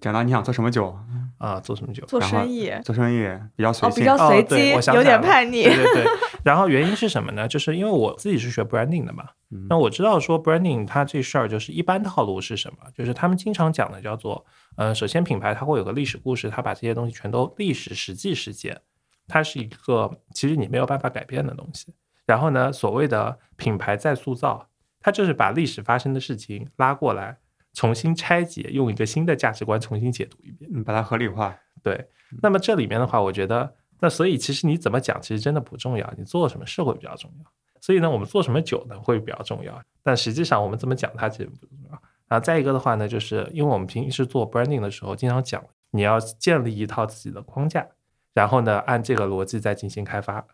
[0.00, 0.98] 讲到你想做什么酒
[1.38, 1.60] 啊？
[1.60, 2.02] 做什么酒？
[2.06, 2.72] 做生意。
[2.82, 5.64] 做生意比较随性，比较随机，有点叛逆。
[5.64, 6.06] 对对对。
[6.44, 7.46] 然后原因是什么呢？
[7.46, 9.28] 就是因为我自己是学 branding 的嘛。
[9.68, 12.78] 那我知道说 branding 它这事儿就是一般套路是什么？
[12.94, 14.44] 就是他们经常讲的叫做，
[14.76, 18.80] 呃，首先品牌它会有个历史故事，它把这些东西全都历史实际事件，
[19.28, 21.94] 它是一个其实你没有办法改变的东西。
[22.26, 24.68] 然后呢，所谓的品牌再塑造，
[25.00, 27.38] 它就是把历史发生的事情拉过来。
[27.74, 31.56] 重新拆解，用一个新的价值观重新解读一遍，嗯，把它合理化。
[31.82, 32.06] 对，
[32.42, 37.50] 那么这里面的话，我觉得，那所以其实你怎么讲，其实真的不重要，你做什么事会比较重要。
[37.80, 39.80] 所以呢，我们做什么酒呢，会比较重要。
[40.02, 42.02] 但实际上，我们怎么讲它其实不重要。
[42.26, 47.86] 然后再一个的话呢，就是因为我们平时做 branding 的时候，经常讲你要建立一套自己的框架，
[48.34, 50.44] 然后呢，按这个逻辑再进行开发。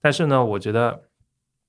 [0.00, 1.04] 但是呢，我觉得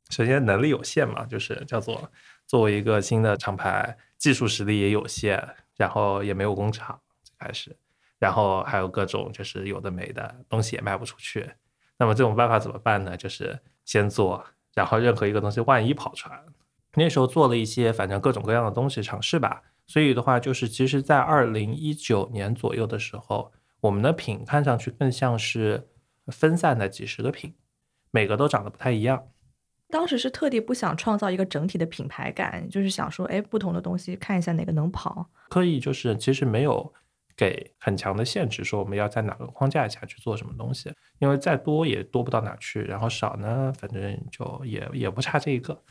[0.09, 2.11] 首先能力有限嘛，就是叫做
[2.47, 3.95] 作为一个新的厂牌。
[4.17, 5.41] 技术实力也有限，
[5.77, 7.73] 然后也没有工厂，最开始，
[8.19, 11.49] 然后还有各种就是有的没的东西也卖不出去。
[11.97, 13.17] 那么这种办法怎么办呢？
[13.17, 16.39] 就是先做，然后任何一个东西万一跑船，
[16.93, 19.63] 那时候做了一些反正各种各样的东西尝试吧。
[19.87, 23.51] 所以的话，就是其实，在二零一九年左右的时候，
[23.81, 25.89] 我们的品看上去更像是
[26.27, 27.55] 分散的几十个品，
[28.11, 29.29] 每个都长得不太一样。
[29.89, 35.27] 当时是特地不想创造一个整体的品牌感，就是想说，哎，不同的东西看一下哪个能跑。
[35.49, 36.93] 可以就是其实没有
[37.39, 45.81] 给很强的限制，说我们要在哪个框架下去做什么东西，因为再多也多不到哪去，然后少呢，反正就也也不差这一个，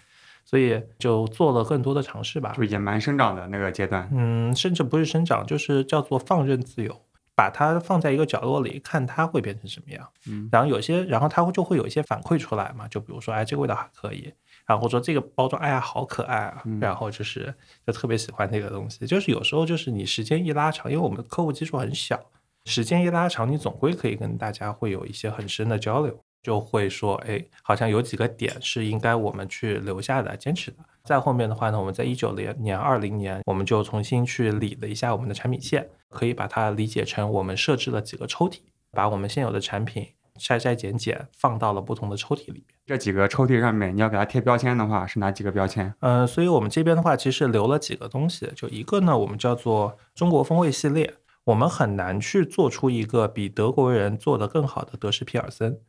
[0.44, 2.52] 所以就做了更多的尝试吧。
[2.54, 7.00] 就野蛮生长的那个阶段，嗯，甚至不是生长，就是叫做放任自由。
[7.34, 10.08] 把它放在一个角落里，看它会变成什么样。
[10.28, 14.34] 嗯，然后有些，然后它会就会有一些反馈出来嘛，就比如说，哎，这个味道还可以，
[14.68, 17.52] 然后说这个包装，哎呀，好可爱啊，然后就是
[17.84, 19.04] 就特别喜欢这个东西。
[19.06, 22.20] 就是有时候就是你时间一拉长，因为我们的客户基数很小，
[22.66, 30.76] 时间一拉长，你总归可以跟大家会有一些很深的交流，就会说，哎，好像有几个点是应该我们去留下的、坚持的。
[31.02, 35.88] 再后面的话呢，我们在一九年、年二零年，我们就重新去理了一下我们的产品线。
[36.10, 38.60] 可以把它理解成我们设置了几个抽屉，
[38.92, 40.06] 把我们现有的产品
[40.38, 42.78] 筛筛减减放到了不同的抽屉里面。
[42.86, 45.92] 这几个抽屉上面，你要给它贴标签的话，是哪几个标签？
[46.00, 48.50] 嗯，所以我们这边的话，其实留了几个东西。
[48.54, 51.16] 就一个呢，我们叫做中国风味系列。
[51.44, 55.80] 我们很难去做出一个比德国人做得更好的德式皮尔森，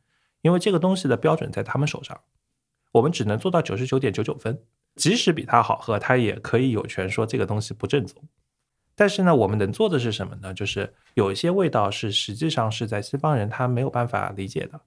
[0.41, 2.17] 因为这个东西的标准在他们手上，
[2.93, 4.62] 我们只能做到九十九点九九分。
[4.95, 8.23] 即使比它好喝，它也可以有权说这个东西不正宗。
[8.99, 10.53] 但是呢，我们能做的是什么呢？
[10.53, 14.77] 就是有一些味道是实际上是在西方人他没有办法理解的，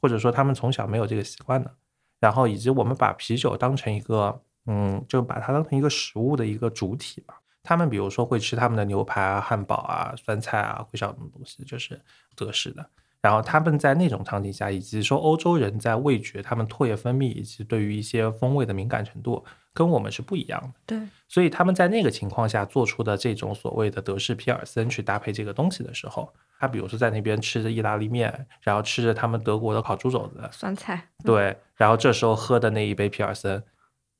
[0.00, 1.74] 或者说他们从小没有这个习惯的。
[2.20, 7.40] 然后以及我们把啤酒当成一个，嗯，就把它当成一个食物的一个主体吧。
[7.64, 12.00] 他们比如说会吃他们的牛排啊、汉堡啊、酸菜啊，会像什么东西，就是
[12.36, 12.88] 德式的。
[13.26, 20.80] 然后他们在那种场景下，以及说欧洲人在味觉、他们唾液分泌以及对于一些风味的敏感程度，跟我们是不一样的。
[20.86, 33.60] 对，所以他们在那个情况下做出的这种所谓的德式皮尔森去搭配这个东西的时候，他比如说在那边吃着意大利面，然后吃着他们德国的烤猪肘子、酸菜，对，然后这时候喝的那一杯皮尔森，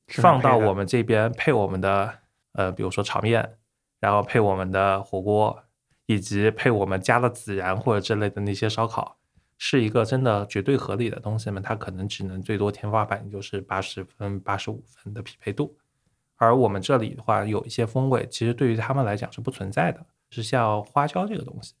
[0.07, 2.13] 放到我们这边配我们的
[2.55, 3.53] 呃，比如说炒面，
[4.01, 5.63] 然后配我们的火锅。
[6.07, 9.17] 以及配我们加了孜然或者之类的那些烧烤，
[9.59, 11.61] 是一个真的绝对合理的东西嘛？
[11.63, 15.77] 它可能只能最多天花板就是八十分、八十五分的匹配度。
[16.37, 21.73] 而我们这里的话，有一些风味，其实对于他们来讲是不存在的，是像花椒这个东西。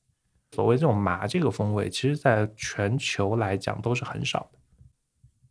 [0.51, 4.59] 所谓这种麻这个风味，其实在全球来讲都是很少的。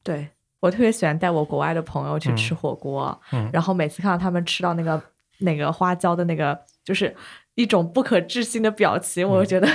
[0.03, 3.21] 对我特别喜欢带我国外的朋友去吃火锅，
[3.53, 5.01] 然后每次看到他们吃到那个
[5.39, 7.15] 那个花椒的那个，就是。
[7.57, 9.67] 一种不可置信的表情，我觉得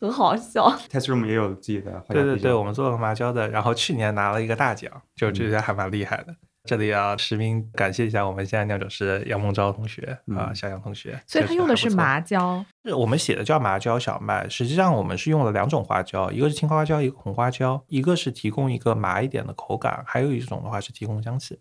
[0.00, 0.68] 很好笑。
[0.90, 6.34] Test Room 也有自己的，对对对，我们做了麻椒的，然后去年拿了一个大奖，就这些还蛮厉害的。
[6.64, 11.16] 这里要实名感谢一下我们现在酿酒师杨梦昭同学啊，小杨同学。
[11.28, 21.56] 所以他用的是麻椒，是我们写的叫麻椒小麦，实际上我们是用了两种花椒，一个是青花椒，一个红花椒，一个是提供一个麻一点的口感，还有一种的话是提供香气。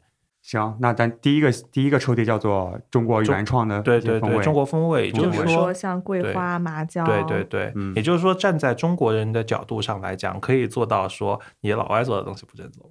[0.48, 12.90] 行，那咱第一个第一个抽屉叫做中国原创的对对对，中国风味，也就是说说，像桂花、麻椒，对对对，嗯也就是说，站在中国人的角度上来讲，可以做到说你老外做的东西不正宗、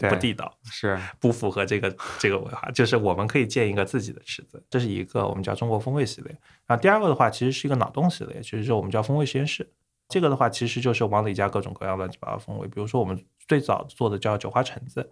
[0.00, 6.36] 对不地道、是不符合这个这个文化，就是我们可以建一个自己的池子，这是一个我们叫中国风味系列。
[6.66, 9.70] 然后第二个的话，其实是一个脑洞系列，其实是我们叫风味实验室。
[10.08, 15.08] 这个的话，其实就是往里加各种各样乱七八糟风味，比如说我们最早做的叫酒花橙子，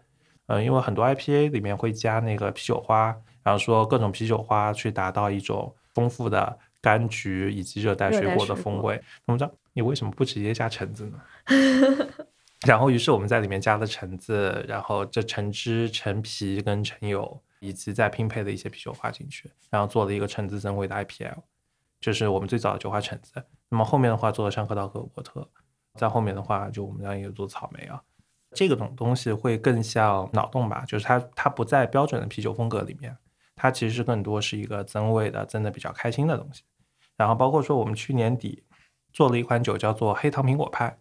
[0.46, 9.00] 呃，因为很多 IPA 里面会加那个啤酒花，然后说各种啤酒花去达到一种丰富的柑橘以及热带水果的风味。
[9.26, 11.20] 那么这你为什么不直接加橙子呢？
[12.66, 21.42] 然后，于是我们在里面加了橙子，然后这橙汁、橙皮跟橙油，以及再拼配的一些啤酒花进去，然后做了一个橙子增味的 IPL，
[22.00, 23.32] 这是我们最早的酒花橙子。
[23.68, 25.46] 那么后面的话做了山核桃和波特，
[25.98, 28.02] 在后面的话就我们家也有做草莓啊，
[28.54, 33.16] 这个种东西会更像脑洞吧，就是它它不在标准的啤酒风格里面，
[33.56, 36.62] 它其实更多是一个增味的、增的比较开心的东西。
[37.16, 38.64] 然后包括说我们去年底
[39.12, 40.98] 做了一款酒叫做黑糖苹果派，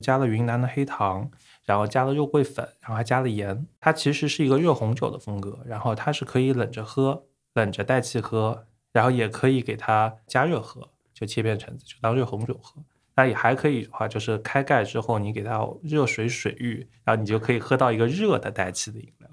[0.00, 1.30] 加了云南的黑糖，
[1.64, 3.66] 然后加了肉桂粉，然后还加了盐。
[3.80, 12.82] 它其实是一个热红酒的风格，然后它是可以冷着喝、冷着带气喝，然后也可以给它加热喝，就切片橙子就当热红酒喝。
[13.16, 19.30] 那也还可以的话，就是开盖之后你给它热水水浴，然后你就可以喝到一个热的带气的饮料。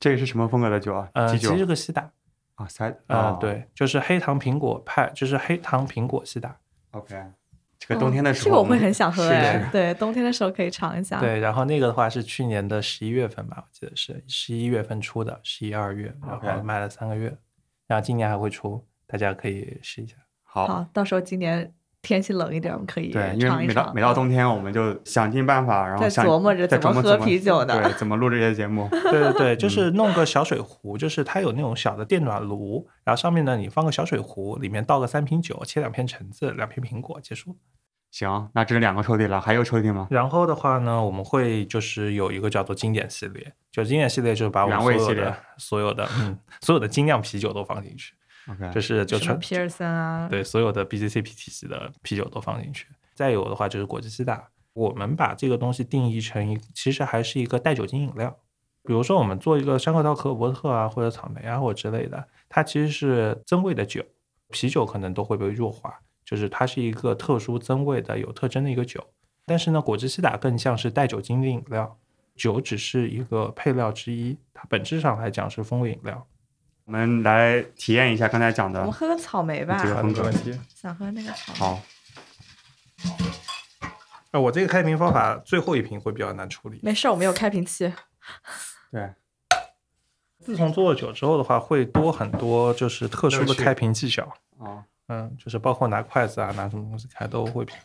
[0.00, 1.08] 这个是什么风格的酒啊？
[1.12, 2.10] 呃，其实是个西打，
[2.54, 6.56] 啊，塞啊、啊，对，就是黑糖苹果派，就是黑糖苹果西打。
[6.92, 7.14] ，OK，
[7.78, 17.36] 这个冬天的时候，这个我会很想喝的，对，冬天的时候可以尝一下。，对，然后那个的话是去年的十一月份吧，我记得是十一月份出的，十一二月，然后卖了三个月，
[17.86, 20.14] 然后今年还会出，大家可以试一下。
[20.44, 20.66] 好。
[20.66, 23.68] 好，到时候今年天气冷一点，我们可以对，因为尝一尝。
[23.68, 28.88] 每到每到冬天，我们就想尽办法，然后在想琢磨着怎么喝啤酒的对，怎么录这些节目。
[29.10, 37.56] 对对对，嗯就是弄个小水壶，就是它有那种小的电暖炉，然后上面呢你放个小水壶，里面倒个三瓶酒，切两片橙子，两片苹果，结束。
[38.10, 40.06] 行，那这是两个抽屉了，还有抽屉吗？
[40.10, 48.14] 然后的话呢，我们会就是有一个叫做经典系列，就经典系列就是把我们所有的所有的嗯所有的精酿啤酒都放进去，
[48.50, 52.86] OK，就是就纯皮尔森啊，对所有的 BCCP 体系的啤酒都放进去。
[53.14, 58.36] 再有的话就是果汁西打，我们把这个东西定义成一，其实还是一个带酒精饮料。
[58.84, 64.02] 比如说我们做一个山核桃可可波特啊，或者草莓啊，或者之类的，它其实是增味的酒，
[64.50, 69.04] 啤酒可能都会被弱化，就是它是一个特殊增味的有特征的一个酒。
[69.44, 71.98] 但是呢，果汁西打更像是带酒精的饮料，
[72.34, 76.26] 酒只是一个配料之一，它本质上来讲是风味饮料。
[76.88, 80.32] 我们来体验一下刚才讲的我们喝个草莓吧这，个风格。
[80.32, 80.58] 题。
[80.74, 81.58] 想喝那个草莓。
[81.58, 81.82] 好，
[84.30, 86.80] 呃，我这个开瓶方法最后一瓶会比较难处理。
[86.82, 87.92] 没事儿，我们有开瓶器。
[88.90, 89.12] 对，
[90.42, 94.22] 自从做了酒之后的话，会多很多就是特殊的开瓶技巧。
[94.58, 97.76] 啊，嗯，就是包括拿筷子啊，拿什么东西开都会瓶。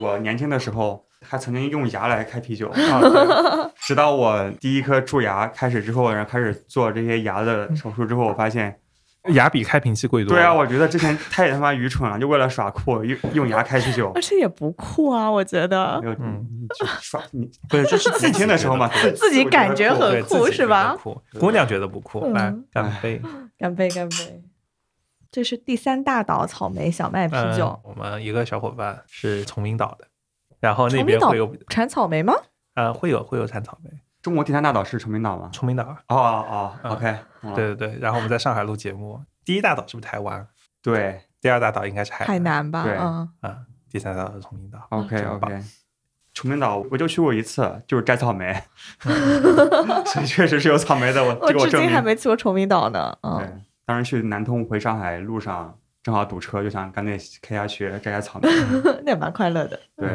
[0.00, 8.78] 我年轻的时候还曾经用牙来开啤酒，啊，对直到我第一颗蛀牙开始之后，然后开始做这些牙的手术之后，我发现，
[9.34, 10.40] 牙比开瓶器贵多了。
[10.40, 16.46] 对啊，我觉得之前太他妈愚蠢了，就为了耍酷用用牙开啤酒而，且也不酷啊，我觉得没有，嗯
[17.02, 23.20] 耍你 不是，这是年轻的时候嘛，自自己感觉很酷是吧酷，姑娘觉得不酷，嗯来干杯！
[23.58, 24.42] 干杯干杯！
[25.30, 30.06] 这是第三大岛草莓小麦啤酒嗯，我们一个小伙伴是崇明岛的，
[30.58, 32.34] 然后那边会有产草莓吗？
[32.74, 33.90] 呃会有会有产草莓，
[34.22, 35.48] 中国第三大岛是崇明岛吗？
[35.52, 35.84] 崇明岛。
[36.08, 37.16] 哦哦，OK，
[37.54, 40.46] 对对对，然后我们在上海录节目，第一大岛是不是台湾？
[40.82, 43.58] 对第二大岛应该是海海南吧，对嗯，啊，
[43.90, 44.86] 第三大岛是崇明岛。
[44.90, 45.62] OK OK。
[46.32, 48.54] 崇明岛我就去过一次，就是摘草莓，
[50.06, 51.22] 所以确实是有草莓的。
[51.22, 52.00] 我 我至今还。
[52.00, 58.48] 没去过崇明岛呢，对嗯，，当时去南通回上海路上正好堵车，就想干脆开下去摘摘草莓。
[59.04, 59.80] 那也蛮快乐的。
[59.96, 60.08] 对，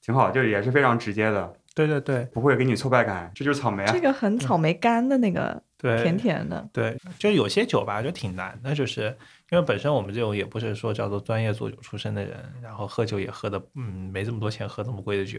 [0.00, 4.00] 挺好，就是也是非常直接的，对对对不会给你挫败感，这就是草莓啊这。
[4.00, 9.16] 个很草莓干的那个，对，甜甜的，对，就有些酒吧就挺难的，就是
[9.50, 15.38] 因为本身我们这种也不是说叫做专业做酒出身的人，然后喝酒也喝的嗯没这么多钱喝这么贵的酒，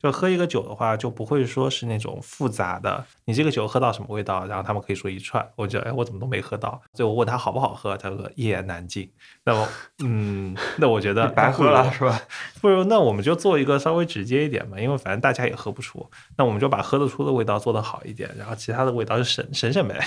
[0.00, 9.10] 就喝一个酒的话就不会说是那种复杂的，你这个酒喝到什么味道，然后他们可以说一串，我觉得哎我怎么都没喝到，所以我问他好不好喝，他说一言难尽，
[9.44, 9.66] 那么
[10.04, 12.20] 嗯那我觉得白喝了是吧？
[12.60, 16.06] 不如那我们就做一个稍微直接一点嘛，因为反正大家也喝不出，
[16.36, 19.98] 那我们就把喝得出的味道做得好一点，然后其他的味道就省省省呗，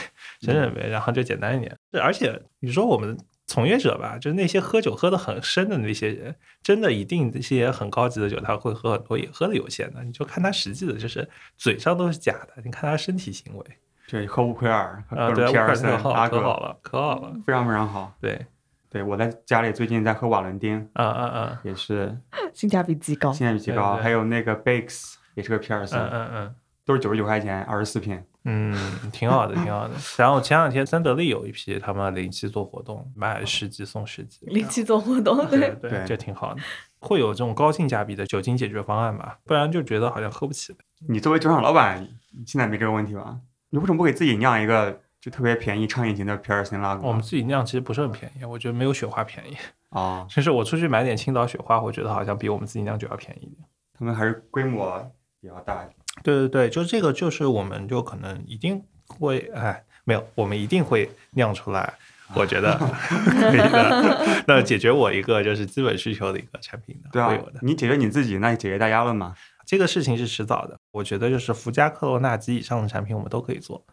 [0.41, 1.75] 省省呗，然后就简单一点。
[1.91, 3.17] 是而且你说我们
[3.47, 13.65] 从业者吧，就是那些喝酒喝得很深的那些人，真的一定这些很高级的酒他会喝很多，也喝的有限的，你就看他实际的，就是嘴上都是假的，你看他身体行为。
[14.09, 17.33] 对，喝乌奎尔，喝啊，对，各种皮尔乌克兰森、可好，可，好了，可好了。
[17.45, 18.13] 非常非常好。
[18.21, 18.45] 对，
[18.89, 22.17] 对我在家里最近在喝瓦伦丁，啊啊啊，也是
[22.53, 23.31] 性价比极高。
[23.33, 26.55] 性价比极高，还有那个 Bakes 也是个皮尔森，嗯嗯嗯。
[26.85, 28.23] 都是九十九块钱，二十四瓶。
[28.49, 28.73] 嗯，
[29.11, 29.93] 挺好的，挺好的。
[30.17, 36.61] 然后前两天三得利有一批他们零七做活动，买十级送十级，零七做活动，对对，对，对这挺好的。
[36.99, 39.37] 会有这种高性价比的酒精解决方案吧？
[39.43, 40.73] 不然就觉得好像喝不起。
[41.09, 42.07] 你作为酒厂老板，
[42.45, 43.37] 现在没这个问题吧？
[43.69, 47.05] 你为什么不给自己酿一个就特别便宜、畅饮型的皮尔森拉格？
[47.05, 49.57] 我们自己酿其实不是很便宜，我觉得没有雪花便宜。
[49.89, 53.67] 啊，其实我出去买点青岛雪花，我觉得好像比我们自己酿酒要便宜一点。
[53.97, 55.05] 他们还是规模
[55.41, 55.85] 比较大。
[56.23, 61.93] 对对对，就这个就是我们就可能一定会，哎，没有，我们一定会酿出来。
[62.35, 67.37] 我觉得 可以的，那解决我一个就是基本需求的一个产品的，对啊。
[67.61, 69.33] 你解决你自己，那你解决大家了吗？
[69.65, 73.85] 这个事情是迟早的，我觉得就是福加克罗纳及以上的产品我们都可以做，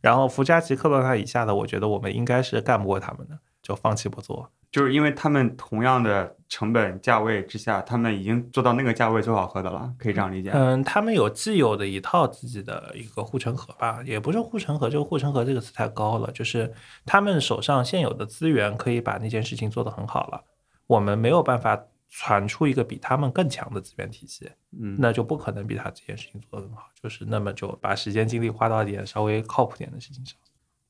[0.00, 4.50] 然后福加及克罗纳以下的，我觉得我们应该是干不过他们的，就放弃不做。
[4.70, 10.50] 就是因为他们同样的成本价位之下，他们已经做到那个价位最好喝的了，可以这样理解。
[10.54, 16.72] 嗯，他们有既有的一套自己的一个护城河吧，也不是护城河，这个护城河这个词太高了，就是
[17.04, 20.42] 他们手上现有的资源可以把那件事情做得很好了，
[20.86, 24.50] 我们没有办法传出一个比他们更强的资源体系，
[24.80, 30.34] 嗯，那就不可能比他这件事情做得更好，就是那么就把时间精力花到一点稍微靠谱点的事情上。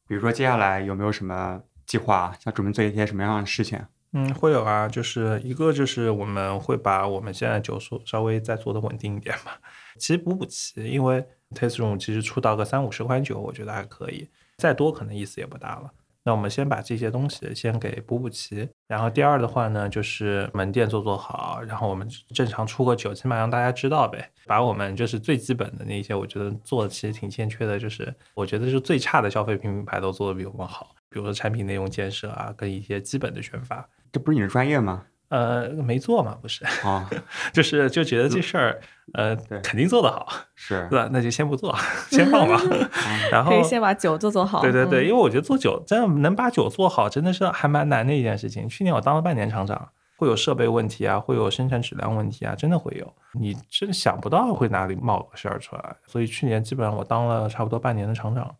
[0.06, 3.78] 比如说接下来有没有什么计划，想准备做一些什么样的事情？
[4.12, 9.52] 嗯，会有啊，就是一个就是我们会把我们现在酒数稍微再做的稳定一点嘛。
[9.98, 11.24] 其实补补齐，因为
[11.54, 14.28] Taste Room 其实出到个三五十款酒，我觉得还可以，
[14.58, 15.90] 再多可能意思也不大了。
[16.24, 24.30] 那我们先把这些东西先给补补齐，然后第二的话呢，就是门店做做好，然后我们正常出个酒，起码让大家知道呗。
[24.46, 33.86] 把我们就是最基本的那些，我觉得做的其实挺欠缺的，就是我觉得是最差的消费品品牌都做的比我们好，比如说产品内容建设啊，跟一些基本的宣发。
[34.10, 35.04] 这不是你的专业吗？
[35.28, 37.08] 呃，没做嘛，不是，啊，
[37.54, 38.78] 就是就觉得这事儿，
[39.14, 41.08] 呃，肯定做得好，是对吧？
[41.10, 41.74] 那就先不做，
[42.10, 42.60] 先放吧。
[43.32, 44.60] 然后可以先把酒做做好。
[44.60, 48.68] 对对对，嗯因为我觉得做酒真的能把酒做好，真的是还蛮难的一件事情。
[48.68, 49.88] 去年我当了半年厂长，
[50.18, 53.10] 会有设备问题啊，会有生产质量问题啊，真的会有。
[53.32, 58.54] 你真的想不到会哪里冒个事儿出来，所以去年基本上我当了差不多半年的厂长，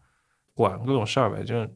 [0.54, 1.70] 管各种事儿呗，就是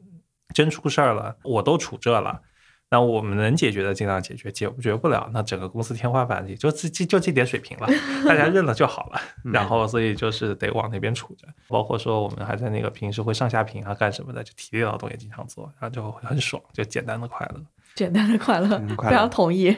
[0.55, 2.43] 真出事儿了，我都处这了。
[2.89, 7.89] 那我们能解决的尽量解决，解决不了，那整个公司天花板也就这就就这点水平了，
[8.25, 9.21] 大家认了就好了。
[9.43, 17.61] 然后所以就是得往那边处着，包括说我们还在那个平时会上下屏啊干什么的，就体力劳动也经常做，然后就很爽，就简单的快乐。
[17.97, 19.77] 简单的快乐，非常 同意。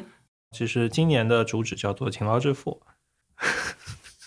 [0.51, 2.83] 其实今年的主旨叫做勤劳致富，
[3.39, 3.78] 是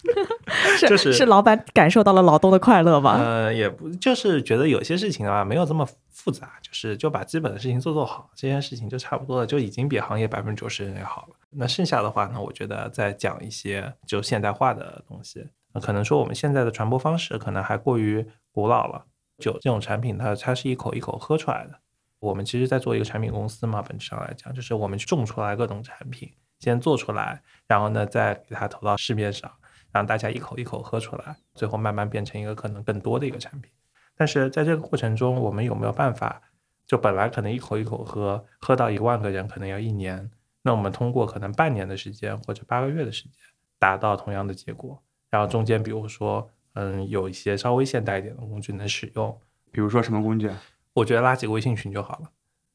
[0.87, 3.17] 就是是老板感受到了劳动的快乐吧？
[3.19, 11.35] 呃，也不就是觉得有些事情啊没有这么复杂，就是就把基本的事情做做好，这件事情就差不多了，就已经比行业百分之九十人要好了。
[11.51, 19.05] 那剩下的话呢，我觉得再讲一些就现代化的东西，那可能说我们现在的传播方式可能还过于古老了。
[19.39, 21.73] 酒这种产品它它是一口一口喝出来的。
[22.19, 29.51] 我们其实在做一个产品公司嘛，本质上来讲，就是我们种出来各种产品，先做出来，然后呢再给它投到市面上，
[29.91, 33.71] 让大家一口一口喝出来，最后慢慢变成一个可能更多的一个产品。
[34.15, 36.41] 但是在这个过程中，我们有没有办法？
[36.87, 40.29] 就本来可能一口一口喝，喝到一万个人可能要一年，
[40.63, 43.33] 那我们通过可能半年的时间或者八个月的时间，
[43.79, 45.01] 达到同样的结果。
[45.29, 49.39] 然后中间比如说，嗯，有一些稍微现代一点的工具能使用，
[49.71, 50.51] 比如说什么工具？
[50.93, 52.29] 我觉得拉几个微信群就好了。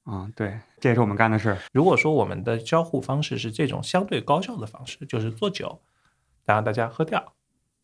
[0.06, 1.58] 嗯，对，这也是我们干的事儿。
[1.72, 5.78] 如果说我们的交互方式是这种相对高效的方式，就是做酒，
[6.46, 7.34] 然后大家喝掉，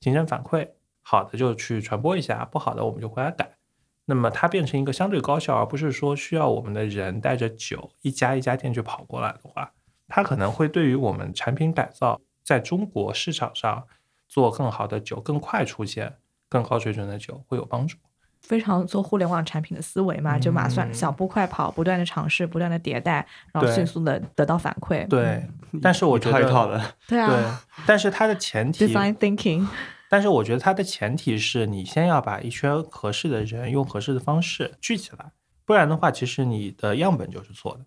[0.00, 0.70] 形成反馈，
[1.02, 3.56] 好的就去传播一下，不好的我们就回来改。
[4.04, 9.72] 那么它变成一个相对高效，而不是说需要我们的人带着酒一家一家店去跑过来的话，
[10.08, 13.86] 它可能会对于我们产品改造在中国市场上
[14.28, 16.16] 做更好的酒、更快出现
[16.48, 17.96] 更高水准的酒会有帮助。
[18.42, 25.06] 非常做互联网产品的思维嘛，就马算嗯小步快跑，不断的尝试，不断的迭代，然后迅速的得到反馈。
[25.08, 25.42] 对，
[25.80, 26.78] 但是我一觉得套一套的，
[27.08, 29.66] 对对啊，但是它的前提，design thinking，
[30.10, 35.32] 但是我觉得它的前提是你先要把一圈合适的人用合适的方式聚起来，
[35.64, 37.86] 不然的话，其实你的样本就是错的。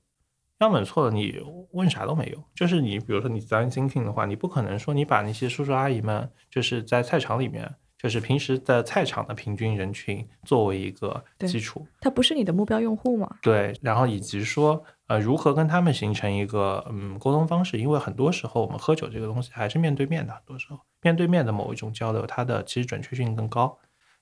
[0.59, 1.37] 样本错了，你
[1.73, 2.41] 问啥都没用。
[2.55, 13.37] 就是你比如说你 design thinking 的话，你不可能说你把那些叔叔阿姨们，就是在菜场里面，就是平时的菜场的平均人群作为一个基础，它不是你的目标用户嘛？
[13.41, 23.77] 对，然后以及说，呃，如何跟他们形成一个嗯沟通方式，因为很多时候我们喝酒这个东西还是面对面的，很多时候面对面的某一种交流，它的其实准确性更高。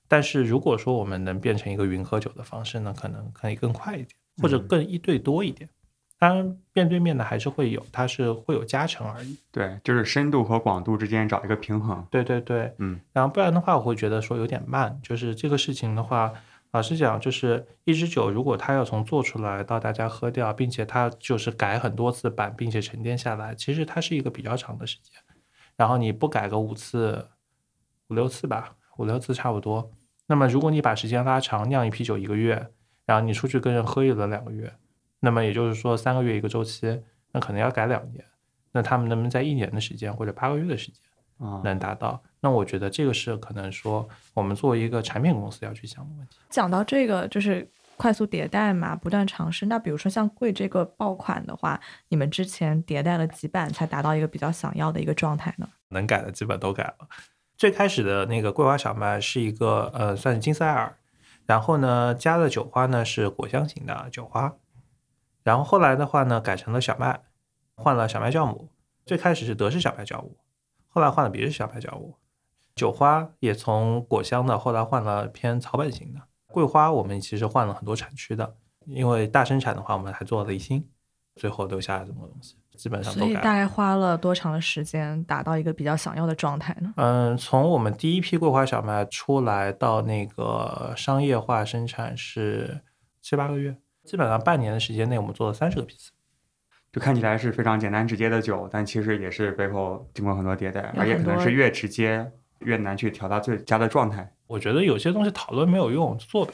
[0.06, 4.10] 但是如果说我们能变成一个云喝酒的方式呢，可能可以更快一点，
[4.42, 5.68] 或者更一对多一点。
[6.16, 9.36] 当然，面对面的还是会有，它是会有加成而已。
[9.50, 12.06] 对，就是深度和广度之间找一个平衡。
[12.10, 14.98] 对对对，嗯，然后不然的话，我会觉得说有点慢。
[15.02, 16.32] 就是这个事情的话，
[16.70, 25.20] 老实讲，就是一支酒，如果它要从做出来到大家喝掉，并且它就是改很多次版，并且沉淀下来，其实它是一个比较长的时间。
[25.76, 27.28] 然后你不改个五次、
[28.08, 29.90] 五六次吧，五六次差不多。
[30.26, 32.68] 那么如果你把时间拉长，酿一批酒一个月，
[33.04, 34.72] 然后你出去跟人喝一轮两个月。
[35.24, 37.02] 那么也就是说，三个月一个周期，
[37.32, 38.24] 那可能要改两年。
[38.70, 41.00] 那他们能不能在一年的时间或者八个月的时间
[41.62, 42.20] 能达到？
[42.40, 46.36] 那我觉得这个是可能说我们作为一个产品公司要去想的问题。
[46.50, 49.66] 讲到这个，就是快速迭代嘛，不断尝试。
[49.66, 55.68] 那比如说像贵这个爆款的话，你们之前迭代了几版才达到一个比较想要的一个状态呢？
[55.90, 57.08] 能改的基本都改了。
[57.56, 60.96] 最开始的那个桂花小麦是一个呃，算是金色艾尔，
[61.46, 64.52] 然后呢加的酒花呢是果香型的酒花。
[65.44, 67.20] 然后后来的话呢，改成了小麦，
[67.76, 68.70] 换了小麦酵母。
[69.06, 70.38] 最开始是德式小麦酵母，
[70.88, 72.16] 后来换了别式小麦酵母。
[72.74, 76.20] 酒花也从果香的，后来换了偏草本型的。
[76.46, 80.88] 桂花我们其实换了很多产区的，因为大生产的话，我们还做了离心，
[81.36, 83.26] 最后留下来这么多东西，基本上都改。
[83.26, 86.94] 所以大概花了多长的时间达到一个比较想要的状态呢？
[86.96, 92.80] 嗯，从我们第一批桂花小麦出来到那个商业化生产是
[93.20, 93.76] 七八个月。
[94.04, 96.12] 基本上半年的时间内，我们做了三十个批次，
[96.92, 102.30] 就看起来是非常简单直接的酒，但其实也是背后经过很多迭代，而且可能是越直接
[102.60, 104.32] 越难去调到最佳的状态。
[104.46, 106.52] 我觉得有些东西讨论没有用，做呗，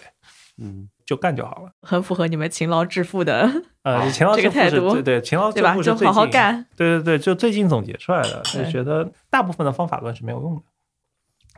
[0.58, 1.72] 嗯，就干就好了。
[1.82, 3.50] 很符合你们勤劳致富的
[3.82, 5.74] 呃，勤劳这个态度，对对，勤劳对吧？
[5.82, 6.64] 就好好干。
[6.76, 10.62] 对对对，就最近总结出来的，就觉得大部分的方法论是没有用的，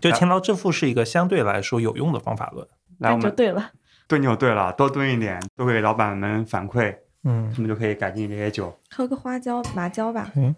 [0.01, 2.67] 就勤劳致富是一个相对来说有用的方法论。
[2.99, 3.73] 那就对了。
[4.07, 8.79] 炖就对了，多炖一点，多给老板们反馈，嗯，他们就可以改进这些酒。
[8.91, 10.31] 喝个花椒、麻椒吧。
[10.37, 10.55] 嗯。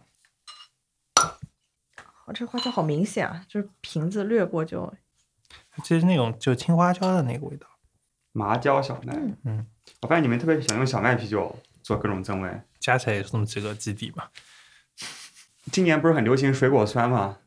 [1.15, 4.93] 好，这花椒好明显啊，就是瓶子掠过就。
[5.83, 7.67] 其实那种就青花椒的那个味道。
[8.33, 9.15] 麻椒小麦，
[9.45, 9.67] 嗯，
[10.01, 14.31] 我发现你们特别喜欢用小麦啤酒做各种增味，加起来也是这么几个基底吧。
[15.71, 17.39] 今年不是很流行水果酸吗？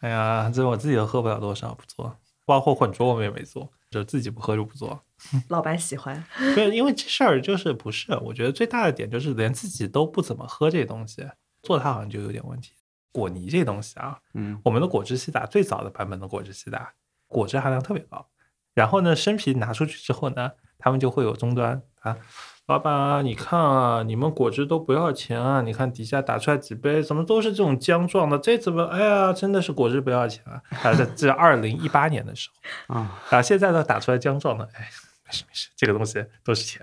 [0.00, 2.16] 哎呀，这我自己都喝不了多少，不做。
[2.44, 5.02] 包括混浊我们也没做，就自己不喝就不做。
[5.48, 6.22] 老板喜欢，
[6.54, 11.26] 对，因为这事儿就是不是，我觉得最大的点就是连自己都不怎么喝这东西，
[11.62, 12.72] 做它好像就有点问题。
[13.12, 16.92] 果泥这东西啊，嗯，我们的果汁西打最早的版本的果汁西打，
[17.28, 18.28] 果汁含量特别高。
[18.74, 22.18] 然后呢，生啤拿出去之后呢，他们就会有终端啊。
[22.66, 25.60] 老板啊，你看啊，你们果汁都不要钱啊！
[25.60, 28.38] 你看底下打出来几杯，怎么都是这种浆状的？
[28.38, 28.84] 这怎么？
[28.84, 30.62] 哎呀，真的是果汁不要钱啊！
[30.82, 32.48] 啊，这这二零一八年的时
[32.88, 34.88] 候 啊，啊，现在呢打出来浆状的，哎。
[35.26, 36.82] 没事没事，这个东西都是钱，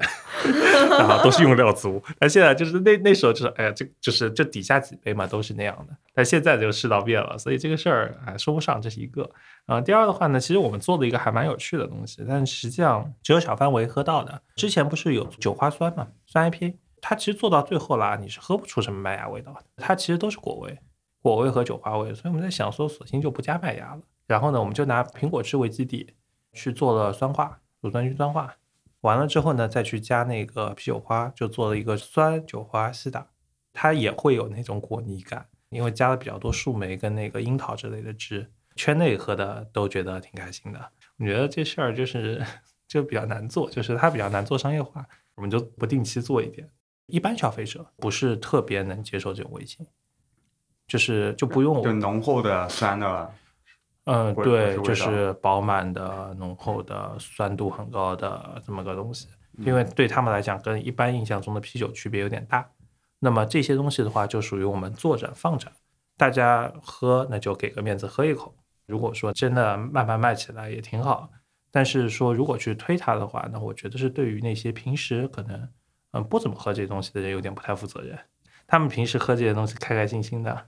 [0.90, 2.04] 然后都是用料足。
[2.18, 5.96] 但现在就是那那时候就是，哎呀，这就是这底下几杯嘛都是那样的。
[6.12, 9.30] 但现在就世道变了，所以这个事儿哎说不上，这是一个。
[9.66, 14.42] 啊，第二的话呢，其实我们做了一个还蛮有趣的东西，但实际上只有小范围喝到的。
[14.56, 20.78] 之前不是有酒花酸嘛，酸 IP，它其实做到最后啦，你是喝不出什么麦芽味道的，它其实都是果味，
[21.22, 22.14] 果味和酒花味。
[22.14, 24.02] 所以我们在想说，索性就不加麦芽了。
[24.28, 26.16] 然后呢，我们就拿苹果汁为基底
[26.54, 27.60] 去做了酸化。
[27.82, 28.54] 乳酸菌酸化
[29.02, 33.26] 完了之后呢，再去加那个啤酒花，就做了一个酸酒花西打，
[33.74, 38.52] 它也会有那种果泥感，因为加了比较多树莓跟那个樱桃之类的汁，
[38.82, 40.92] 圈内喝的都觉得挺开心的。
[41.18, 42.44] 我觉得这事儿就是
[42.90, 45.06] 就比较难做，就是它比较难做商业化，
[45.36, 46.68] 我们就不定期做一点。
[47.06, 49.86] 一般消费者不是特别能接受这种味型，
[50.88, 53.32] 就是就不用就浓厚的酸的。
[54.06, 59.28] 嗯，对，就是饱满的、浓厚的、酸度很高的这么个东西，
[59.60, 62.68] 因为对他们来讲，跟一般印象中的啤酒区别有点大。
[63.20, 65.72] 那么这些东西的话，就属于我们坐着放着，
[66.18, 68.56] 大家喝那就给个面子喝一口。
[68.92, 71.32] 如果说真的慢慢卖起来也挺好，
[71.72, 75.70] 但是说如果去推它的话，那我觉得是对于那些平时可能
[76.12, 78.20] 嗯不怎么喝这些东西的人有点不太负责任。
[78.68, 80.68] 他们平时喝这些东西开开心心的。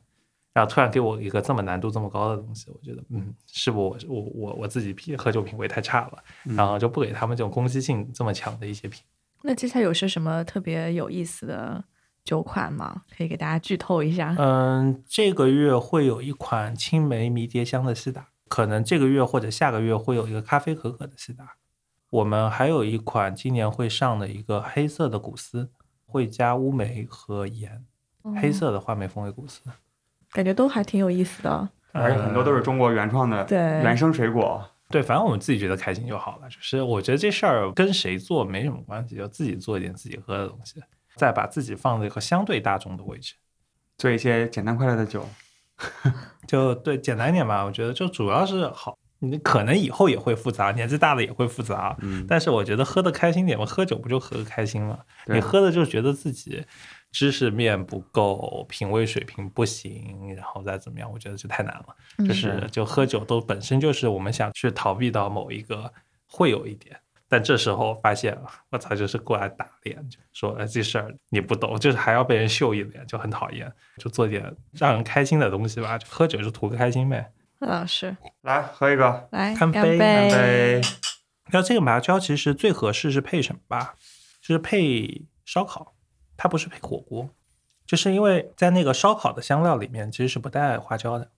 [0.55, 6.23] 然后突然给我一个这么难度这么高的东西，我觉得，嗯，是不我我我我自己品喝酒品味太差了，
[6.55, 9.01] 然后就不给他们这种攻击性这么强的一些品。
[9.41, 11.83] 那接下来有些什么特别有意思的
[12.23, 13.03] 酒款吗？
[13.15, 14.35] 可以给大家剧透一下。
[14.37, 21.55] 嗯，这个月会有一款青梅迷迭香的西打，可能这个月或者下个月会有一个咖啡可可的西打。
[22.09, 25.71] 我们还有一款今年会上的一个黑色的古斯，
[26.05, 27.83] 会加乌梅和盐，
[28.39, 29.61] 黑色的话梅风味古斯。
[30.31, 36.47] 感觉都还挺有意思的，而且很多都是中国原创的，对原生水果，对，反正我们自己觉得开心就好了。
[36.49, 40.81] 就是我觉得这事儿跟谁做没什么关系，就自己做一点自己喝的东西，
[41.15, 43.35] 再把自己放在一个相对大众的位置。
[43.97, 45.27] 做一些简单快乐的酒。
[46.47, 47.63] 就对，简单一点吧。
[47.63, 51.95] 我觉得就主要是好，你可能以后也会复杂，年纪大了也会复杂。
[52.01, 54.99] 嗯，但是我觉得喝的开心点嘛，喝酒不就喝个开心吗？
[55.27, 56.63] 你喝的就觉得自己
[57.11, 61.85] 知识面不够，品味水平不行，然后再怎么样，我觉得就太难了。
[62.19, 65.91] 嗯就是就喝酒都本身就是我们想去逃避到某一个
[66.27, 66.97] 会有一点，
[67.33, 68.37] 但这时候发现
[68.69, 73.73] 我操，就是过来打脸，就说哎这事儿你不懂，就是还要被人秀一脸，就很讨厌。
[73.97, 77.31] 就做点让人开心的东西吧，就喝酒就图个开心呗。
[77.57, 80.81] 老师，来喝一个，来干杯杯，干杯。
[81.51, 83.95] 那这个麻椒其实最合适是配什么吧？
[84.39, 85.95] 就是配烧烤，
[86.37, 87.27] 它不是配火锅，
[87.87, 91.31] 就是因为在那个烧烤的香料里面其实是不带花椒的。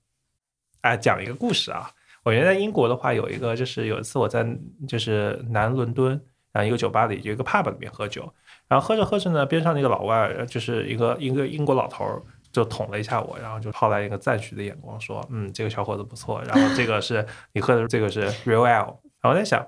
[0.82, 1.92] 哎，讲一个故事啊，
[2.26, 4.46] 我原来在英国的话有一个，就是有一次我在
[4.86, 6.20] 就是南伦敦，
[6.52, 8.30] 然后一个酒吧里有一个 pub 里面喝酒，
[8.68, 12.22] 然后喝着喝着呢，边上那个老外就是一个一个英国老头儿。
[12.52, 18.66] 就捅了一下我，然后就抛来一个赞许的眼光，说：“嗯，这个小伙子不错。”然后这个是你喝的，这个是 Real Ale。
[18.66, 19.62] 然后我在想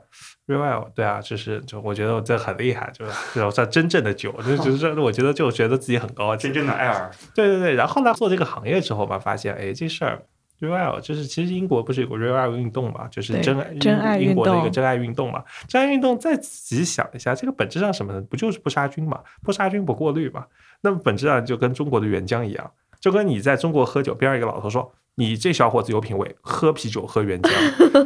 [0.47, 6.53] ，Real Ale，对啊，就是就我觉得我这很厉害，就是这种算真正的酒，就就是我觉得就觉得自己很高级真。
[6.53, 10.23] 正的艾尔，对对对，然后呢，做这个行业之后吧，发现哎，这事儿
[10.59, 15.43] Real 就是其实英国不是有个 Real 运动嘛，就是真爱真爱运英国的一个动真爱运动嘛。
[15.67, 18.21] 真爱运动再仔细想一下，这个本质上什么呢？
[18.29, 19.19] 不就是不杀菌嘛？
[19.43, 20.45] 不杀菌不过滤嘛？
[20.81, 27.49] 那么本质上就跟中国的原浆一样，就跟你在中国喝酒，边上一个老头说：“你这小伙子有品味，喝啤酒喝原浆。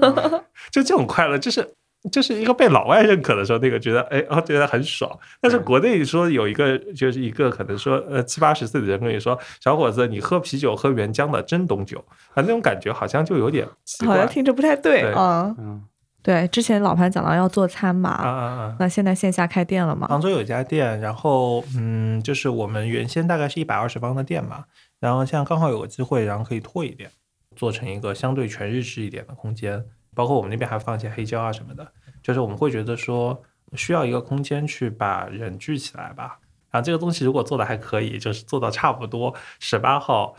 [0.71, 1.75] ”就这种快乐，就是。
[2.09, 5.19] 就是一个被老外认可的时候，那个觉得哎哦，觉得很爽。
[5.39, 13.67] 但是国内说有一个就是一个可能说呃七八十岁的人跟你说，小伙子，你喝啤酒喝原浆的真懂酒啊，那种感觉好像就有点
[14.05, 15.83] 好像听着不太对啊嗯，嗯，
[16.23, 18.75] 对，之前老潘讲到要做餐嘛，啊啊啊！
[18.79, 20.07] 那现在线下开店了吗？
[20.07, 24.65] 杭州有一家店，然后嗯，就是我们原先大概是一百二十方的店嘛，
[24.99, 27.11] 然后现在刚好有个机会，然后可以拓一点，
[27.55, 29.83] 做成一个相对全日制一点的空间，
[30.15, 31.91] 包括我们那边还放一些黑胶啊什么的，
[32.21, 33.41] 就是我们会觉得说
[33.73, 36.39] 需要一个空间去把人聚起来吧。
[36.69, 40.35] 然后这个东西如果做的还可以，就是做到差不多十八号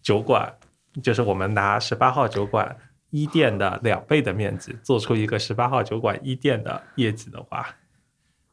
[0.00, 0.52] 酒馆，
[1.02, 2.76] 就是我们拿十八号酒馆
[3.10, 7.66] 一店的两倍的面积，做出一个十八号酒馆一店的业绩的话，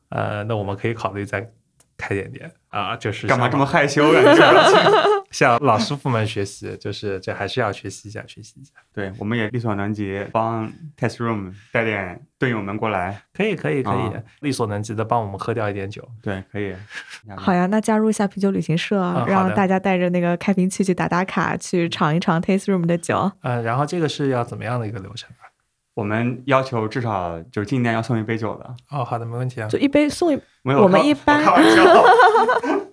[0.10, 1.52] 呃，那我们可以考虑再
[2.00, 4.20] 开点店啊，就是干嘛这么害羞呀？
[4.22, 4.80] 你这表情。
[5.30, 6.76] 向老师傅们学习？
[6.78, 8.72] 就是这还是要学习一下，学习一下。
[8.91, 13.22] 对，我们也力所能及，帮 Test Room 带点队友们过来。
[13.32, 16.04] 可以，可以，可以，啊力所能及的帮我们喝掉一点酒。
[16.24, 16.74] 对，可以。
[17.38, 23.32] 好呀，那加入一下啤酒旅行社，嗯让大家带着那个开瓶器去打打卡，去尝一尝 Taste Room 的酒。
[23.41, 25.45] 嗯、然后这个是要怎么样的一个流程啊？
[25.94, 28.74] 我们要求至少就是进店要送一杯酒的。
[28.92, 29.68] 哦，好的，没问题啊。
[29.68, 31.84] 就一杯送一，没有，我们一般我开玩笑。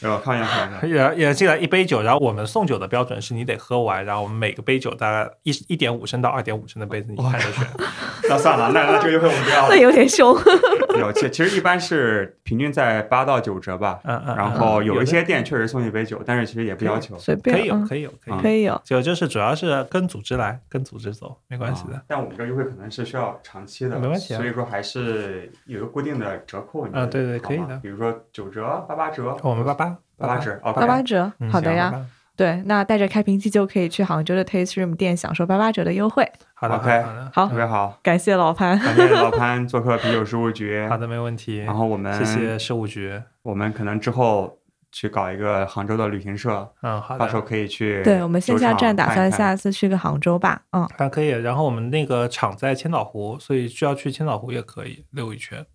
[0.00, 0.86] 没有，开玩笑，开玩笑。
[0.86, 7.66] 也也进来一杯酒，然后我们送酒的标准是你得喝完，然后我们每个杯酒大概一一点五升到二点五升的杯子，你看着选。
[8.30, 9.76] 那算了，那那这个优惠我们不要那了。
[9.82, 10.34] 有点凶。
[10.98, 14.00] 有， 其其实一般是平均在八到九折吧。
[14.04, 17.16] 嗯嗯，然后有一些店确实送一杯酒，但是其实也不要求。
[17.18, 18.80] 随便，可以有，嗯可以有，可以有。
[18.84, 22.02] 就就是主要是跟组织来，跟组织走，没关系的啊。
[22.06, 26.86] 但我们这个优惠可能是需要长期的，没问题啊所以说还是有一个固定的折扣。
[26.92, 32.04] 啊对对可以的吗比如说九折、八八折，我们八八八八折，哦，八八折，嗯好的呀。
[32.38, 36.30] 对，那带着开瓶器就可以去杭州的 Taste Room 店享受八八折的优惠。
[36.54, 37.98] 好的 OK 好的好特别好。
[38.00, 38.78] 感谢老潘。
[38.78, 40.86] 感谢老潘做客啤酒事务局。
[40.88, 41.58] 好的，没问题。
[41.58, 43.20] 然后我们谢谢事务局。
[43.42, 44.56] 我们可能之后
[44.92, 47.18] 去搞一个杭州的旅行社，嗯，好的。
[47.18, 48.04] 到时候可以去。
[48.04, 50.62] 对我们线下站打算看下次去个杭州吧。
[50.70, 55.66] 嗯，还可以，然后我们那个厂在千岛湖，所以需要去千岛湖也可以溜一圈。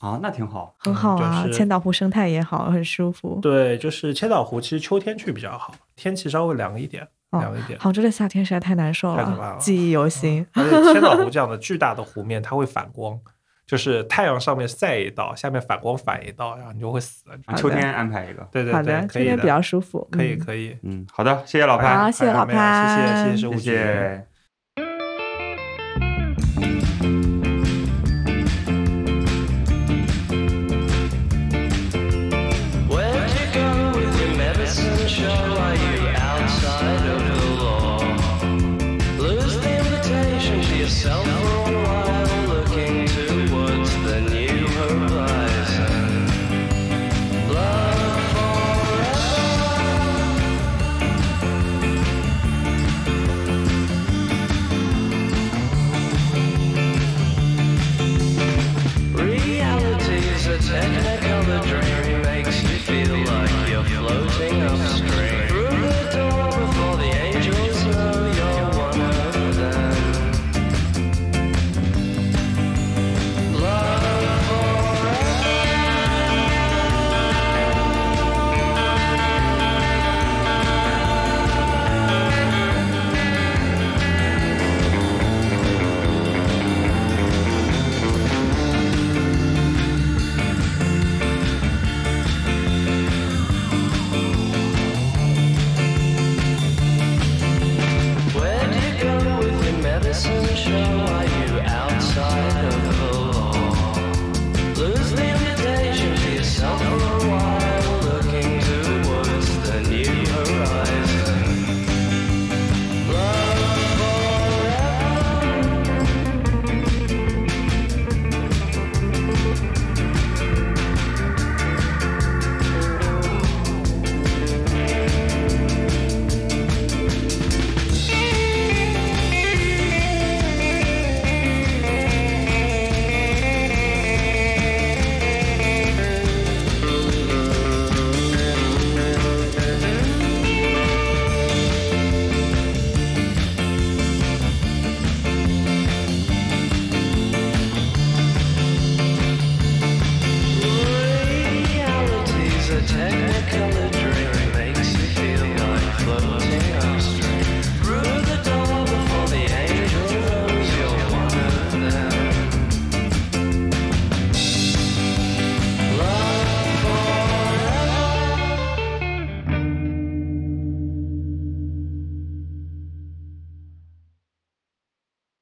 [0.00, 0.74] 啊，那挺好。
[0.78, 3.38] 很好啊，就是千岛湖生态也好，很舒服。
[3.42, 7.78] 对，就是千岛湖，其实秋天去比较好，天气稍微凉一点，哦凉一点。
[7.78, 10.46] 杭州的夏天实在太难受太可怕了记忆犹新。
[10.54, 13.18] 而且千岛湖这样的巨大的湖面，它会反光，
[13.68, 17.24] 就是太阳上面晒一道，下面反光反一道，然后你就会死。
[17.56, 18.48] 秋天安排一个。
[18.50, 20.08] 对对好的，对，可以秋天比较，舒服。
[20.10, 20.78] 可以嗯可以。
[20.82, 23.60] 嗯，好的，谢谢老潘，好，谢谢老没有谢谢谢潘，谢事务谢。
[23.60, 24.29] 谢。